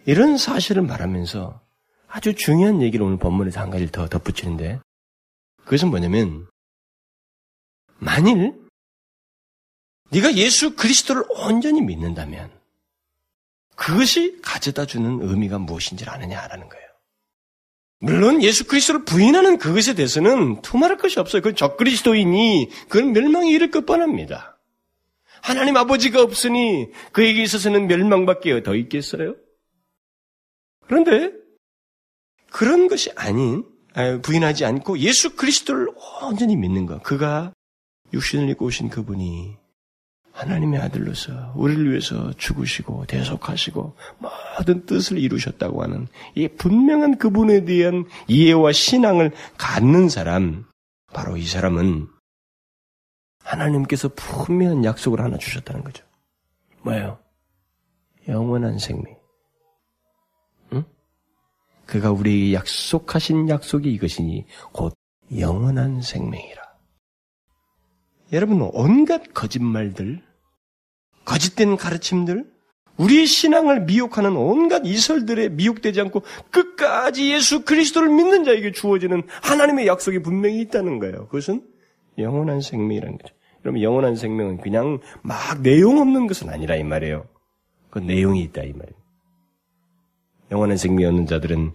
[0.05, 1.61] 이런 사실을 말하면서
[2.07, 4.79] 아주 중요한 얘기를 오늘 본문에서 한 가지를 더 덧붙이는데
[5.63, 6.47] 그것은 뭐냐면
[7.97, 8.59] 만일
[10.09, 12.51] 네가 예수 그리스도를 온전히 믿는다면
[13.75, 16.90] 그것이 가져다 주는 의미가 무엇인지를 아느냐라는 거예요.
[18.03, 21.43] 물론 예수 그리스도를 부인하는 그것에 대해서는 투말할 것이 없어요.
[21.43, 24.57] 그건 적그리스도이니 그건 멸망이 이를 것 뻔합니다.
[25.43, 29.35] 하나님 아버지가 없으니 그에게 있어서는 멸망밖에 더 있겠어요?
[30.87, 31.31] 그런데
[32.49, 33.63] 그런 것이 아닌
[34.23, 35.87] 부인하지 않고 예수 그리스도를
[36.23, 37.03] 온전히 믿는 것.
[37.03, 37.53] 그가
[38.13, 39.60] 육신을 입고 오신 그분이
[40.33, 48.71] 하나님의 아들로서 우리를 위해서 죽으시고 대속하시고 모든 뜻을 이루셨다고 하는 이 분명한 그분에 대한 이해와
[48.71, 50.65] 신앙을 갖는 사람,
[51.13, 52.07] 바로 이 사람은
[53.43, 56.05] 하나님께서 분명한 약속을 하나 주셨다는 거죠.
[56.83, 57.19] 뭐예요?
[58.27, 59.17] 영원한 생명.
[60.73, 60.83] 응?
[61.85, 64.95] 그가 우리에게 약속하신 약속이 이것이니 곧
[65.37, 66.60] 영원한 생명이라.
[68.31, 70.21] 여러분 온갖 거짓말들,
[71.25, 72.49] 거짓된 가르침들,
[72.97, 80.21] 우리의 신앙을 미혹하는 온갖 이설들에 미혹되지 않고 끝까지 예수 그리스도를 믿는 자에게 주어지는 하나님의 약속이
[80.21, 81.27] 분명히 있다는 거예요.
[81.27, 81.65] 그것은
[82.17, 83.33] 영원한 생명이라는 거죠.
[83.65, 87.27] 여러분 영원한 생명은 그냥 막 내용 없는 것은 아니라 이 말이에요.
[87.89, 89.01] 그 내용이 있다 이 말이에요.
[90.51, 91.73] 영원한 생명이 없는 자들은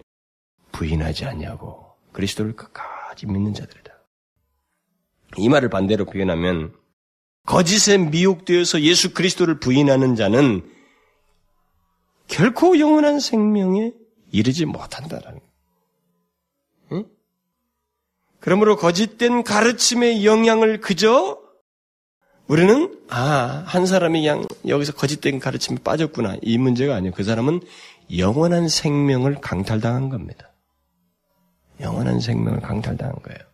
[0.71, 3.86] 부인하지 않냐고 그리스도를 끝까지 믿는 자들이다.
[5.37, 6.73] 이 말을 반대로 표현하면
[7.45, 10.69] 거짓에 미혹되어서 예수 그리스도를 부인하는 자는
[12.27, 13.93] 결코 영원한 생명에
[14.31, 15.39] 이르지 못한다라는
[16.91, 17.05] 응?
[18.39, 21.39] 그러므로 거짓된 가르침의 영향을 그저
[22.47, 26.37] 우리는 아, 한 사람이 그냥 여기서 거짓된 가르침에 빠졌구나.
[26.41, 27.13] 이 문제가 아니에요.
[27.13, 27.61] 그 사람은
[28.17, 30.53] 영원한 생명을 강탈당한 겁니다.
[31.81, 33.46] 영원한 생명을 강탈당한 거예요.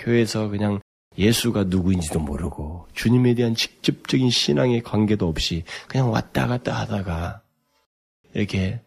[0.00, 0.80] 교회에서 그냥
[1.18, 7.42] 예수가 누구인지도 모르고 주님에 대한 직접적인 신앙의 관계도 없이 그냥 왔다 갔다 하다가
[8.34, 8.80] 이렇게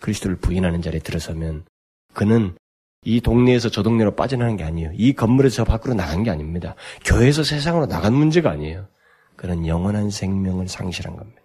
[0.00, 1.64] 그리스도를 부인하는 자리에 들어서면
[2.12, 2.56] 그는
[3.04, 4.90] 이 동네에서 저 동네로 빠져나가는 게 아니에요.
[4.94, 6.74] 이 건물에서 저 밖으로 나간 게 아닙니다.
[7.04, 8.88] 교회에서 세상으로 나간 문제가 아니에요.
[9.36, 11.42] 그는 영원한 생명을 상실한 겁니다.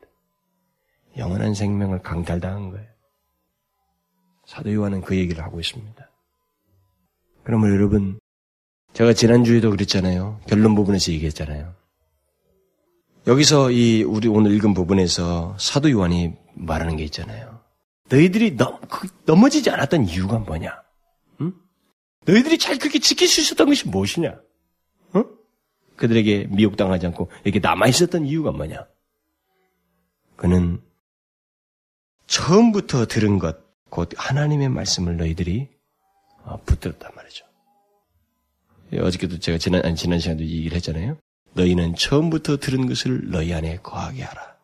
[1.18, 2.88] 영원한 생명을 강탈당한 거예요.
[4.46, 6.10] 사도 요한은 그 얘기를 하고 있습니다.
[7.44, 8.20] 그러면 여러분,
[8.94, 10.42] 제가 지난주에도 그랬잖아요.
[10.48, 11.74] 결론 부분에서 얘기했잖아요.
[13.28, 17.62] 여기서 이 우리 오늘 읽은 부분에서 사도 요한이 말하는 게 있잖아요.
[18.10, 20.82] 너희들이 넘, 그, 넘어지지 않았던 이유가 뭐냐?
[22.26, 24.40] 너희들이 잘 그렇게 지킬 수 있었던 것이 무엇이냐?
[25.14, 25.24] 어?
[25.96, 28.86] 그들에게 미혹당하지 않고 이렇게 남아 있었던 이유가 뭐냐?
[30.36, 30.82] 그는
[32.28, 33.58] 처음부터 들은 것,
[33.90, 35.70] 곧 하나님의 말씀을 너희들이
[36.44, 37.46] 어, 붙들었단 말이죠.
[38.94, 41.18] 예, 어저께도 제가 지난, 아니, 지난 시간도 얘기를 했잖아요.
[41.54, 44.56] 너희는 처음부터 들은 것을 너희 안에 거하게 하라.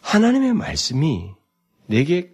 [0.00, 1.30] 하나님의 말씀이
[1.86, 2.30] 내게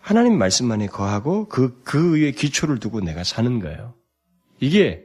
[0.00, 3.94] 하나님 말씀만에 거하고 그, 그 위에 기초를 두고 내가 사는 거예요.
[4.58, 5.04] 이게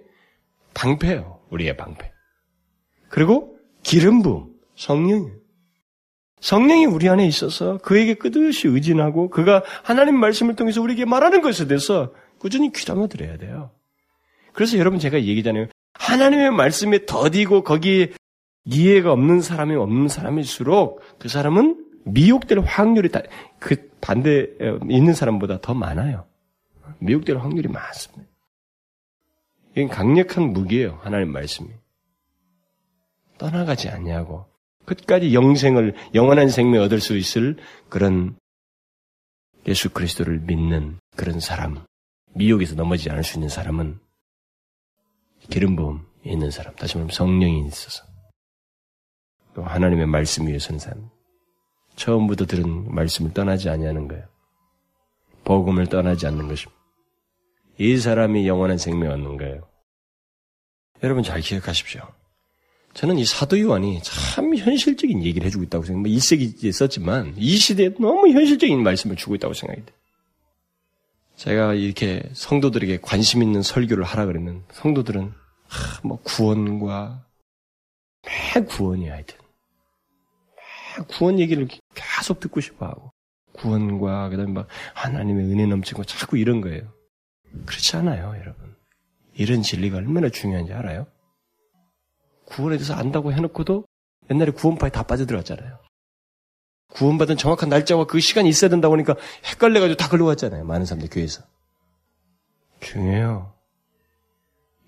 [0.73, 1.39] 방패예요.
[1.49, 2.11] 우리의 방패.
[3.09, 5.35] 그리고 기름 부음, 성령이에요.
[6.41, 12.13] 성령이 우리 안에 있어서 그에게 끝없이 의진하고 그가 하나님 말씀을 통해서 우리에게 말하는 것에 대해서
[12.37, 13.71] 꾸준히 귀담아 들어야 돼요.
[14.55, 15.67] 그래서 여러분 제가 얘기잖아요.
[15.93, 18.13] 하나님의 말씀에 더디고 거기에
[18.63, 23.21] 이해가 없는 사람이 없는 사람일수록 그 사람은 미혹될 확률이 다,
[23.59, 24.47] 그 반대
[24.89, 26.25] 있는 사람보다 더 많아요.
[26.99, 28.31] 미혹될 확률이 많습니다.
[29.75, 30.99] 이건 강력한 무기예요.
[31.03, 31.69] 하나님 말씀이.
[33.37, 34.45] 떠나가지 않냐고.
[34.85, 37.57] 끝까지 영생을, 영원한 생명 얻을 수 있을
[37.89, 38.37] 그런
[39.67, 41.83] 예수 그리스도를 믿는 그런 사람,
[42.35, 43.99] 미혹에서 넘어지지 않을 수 있는 사람은
[45.49, 48.03] 기름 부음이 있는 사람, 다시 말하면 성령이 있어서
[49.53, 51.09] 또 하나님의 말씀 위에 선 사람,
[51.95, 54.25] 처음부터 들은 말씀을 떠나지 아니하는 거예요.
[55.43, 56.75] 복음을 떠나지 않는 것입니다.
[57.77, 59.67] 이 사람이 영원한 생명 을 얻는 거예요.
[61.03, 62.01] 여러분 잘 기억하십시오.
[62.93, 66.17] 저는 이 사도 요한이 참 현실적인 얘기를 해주고 있다고 생각해요.
[66.17, 69.95] 1세기에 뭐 썼지만 이 시대에 너무 현실적인 말씀을 주고 있다고 생각이 돼요.
[71.35, 75.33] 제가 이렇게 성도들에게 관심 있는 설교를 하라 그러면 성도들은
[75.67, 77.25] 하, 뭐 구원과
[78.55, 79.37] 매 구원이야 하여튼
[81.07, 83.11] 구원 얘기를 계속 듣고 싶어 하고
[83.53, 86.91] 구원과 그다음에 막 하나님의 은혜 넘치고 자꾸 이런 거예요.
[87.65, 88.75] 그렇지 않아요, 여러분.
[89.33, 91.07] 이런 진리가 얼마나 중요한지 알아요?
[92.45, 93.85] 구원에 대해서 안다고 해놓고도
[94.29, 95.79] 옛날에 구원파에 다 빠져들었잖아요.
[96.93, 99.15] 구원받은 정확한 날짜와 그 시간이 있어야 된다고 하니까
[99.45, 100.63] 헷갈려가지고 다 글로 갔잖아요.
[100.65, 101.43] 많은 사람들 교회에서.
[102.79, 103.53] 중요해요.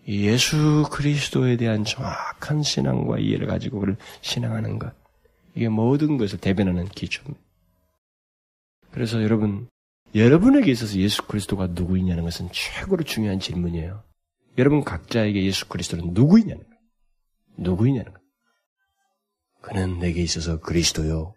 [0.08, 4.94] 예수 그리스도에 대한 정확한 신앙과 이해를 가지고 그를 신앙하는 것.
[5.54, 7.40] 이게 모든 것을 대변하는 기초입니다.
[8.92, 9.68] 그래서 여러분,
[10.16, 14.04] 여러분에게 있어서 예수 그리스도가 누구이냐는 것은 최고로 중요한 질문이에요.
[14.58, 16.82] 여러분 각자에게 예수 그리스도는 누구이냐는 거예요.
[17.58, 18.28] 누구이냐는 거예요.
[19.62, 21.34] 그는 내게 있어서 그리스도요.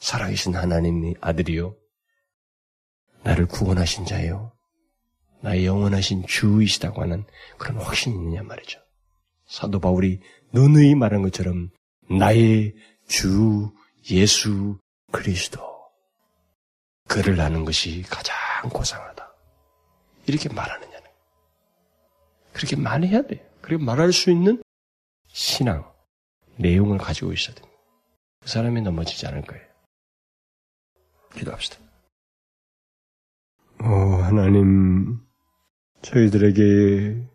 [0.00, 0.06] 응?
[0.06, 1.76] 살아계신 하나님의 아들이요.
[3.22, 4.52] 나를 구원하신 자요.
[5.42, 7.24] 나의 영원하신 주이시다고 하는
[7.58, 8.80] 그런 확신이 있느냐 말이죠.
[9.46, 10.20] 사도 바울이
[10.52, 11.70] 너너히 말한 것처럼
[12.10, 12.74] 나의
[13.08, 13.72] 주
[14.10, 14.78] 예수
[15.12, 15.60] 그리스도.
[17.08, 18.34] 그를 아는 것이 가장
[18.70, 19.28] 고상하다.
[20.26, 21.10] 이렇게 말하느냐는.
[22.52, 23.40] 그렇게 말해야 돼요.
[23.60, 24.62] 그리고 말할 수 있는
[25.28, 25.92] 신앙,
[26.56, 27.78] 내용을 가지고 있어야 됩니다.
[28.40, 29.69] 그 사람이 넘어지지 않을 거예요.
[31.34, 31.78] 기도합시다.
[33.82, 33.84] 오,
[34.22, 35.20] 하나님,
[36.02, 37.30] 저희들에게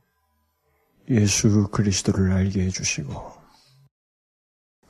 [1.10, 3.34] 예수 그리스도를 알게 해주시고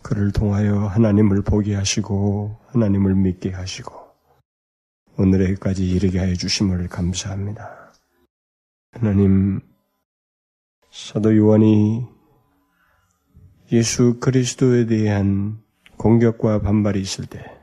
[0.02, 3.94] 그를 통하여 하나님을 보게 하시고 하나님을 믿게 하시고
[5.18, 7.94] 오늘에까지 이르게 해 주심을 감사합니다.
[8.92, 9.62] 하나님
[10.92, 12.08] 사도 요한이
[13.72, 15.62] 예수 그리스도에 대한
[15.98, 17.55] 공격과 반발이 있을 때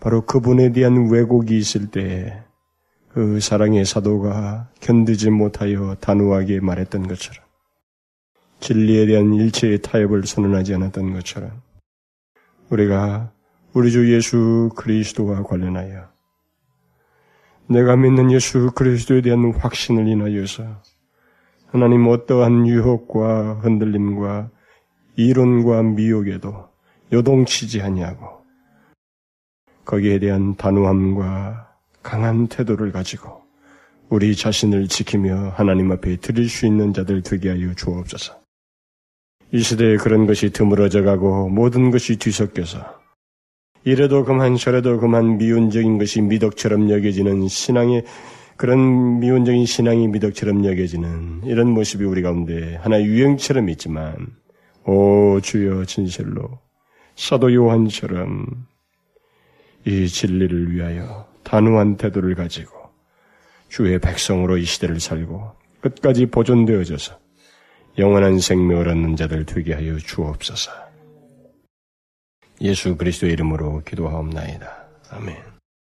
[0.00, 7.44] 바로 그분에 대한 왜곡이 있을 때그 사랑의 사도가 견디지 못하여 단호하게 말했던 것처럼
[8.60, 11.62] 진리에 대한 일체의 타협을 선언하지 않았던 것처럼
[12.70, 13.32] 우리가
[13.74, 16.08] 우리 주 예수 그리스도와 관련하여
[17.68, 20.82] 내가 믿는 예수 그리스도에 대한 확신을 인하여서
[21.68, 24.50] 하나님 어떠한 유혹과 흔들림과
[25.16, 26.68] 이론과 미혹에도
[27.12, 28.39] 요동치지 아니하고
[29.84, 31.68] 거기에 대한 단호함과
[32.02, 33.42] 강한 태도를 가지고
[34.08, 38.40] 우리 자신을 지키며 하나님 앞에 드릴 수 있는 자들 되게 하여 주옵소서.
[39.52, 43.00] 이 시대에 그런 것이 드물어져 가고 모든 것이 뒤섞여서
[43.84, 48.04] 이래도 그만 저래도 그만 미운적인 것이 미덕처럼 여겨지는 신앙의
[48.56, 54.14] 그런 미운적인 신앙이 미덕처럼 여겨지는 이런 모습이 우리 가운데 하나의 유행처럼 있지만
[54.84, 56.58] 오 주여 진실로
[57.16, 58.46] 사도 요한처럼
[59.84, 62.90] 이 진리를 위하여 단호한 태도를 가지고
[63.68, 67.18] 주의 백성으로 이 시대를 살고 끝까지 보존되어져서
[67.98, 70.70] 영원한 생명을 얻는 자들 되게 하여 주옵소서.
[72.60, 74.84] 예수 그리스도의 이름으로 기도하옵나이다.
[75.10, 75.49] 아멘.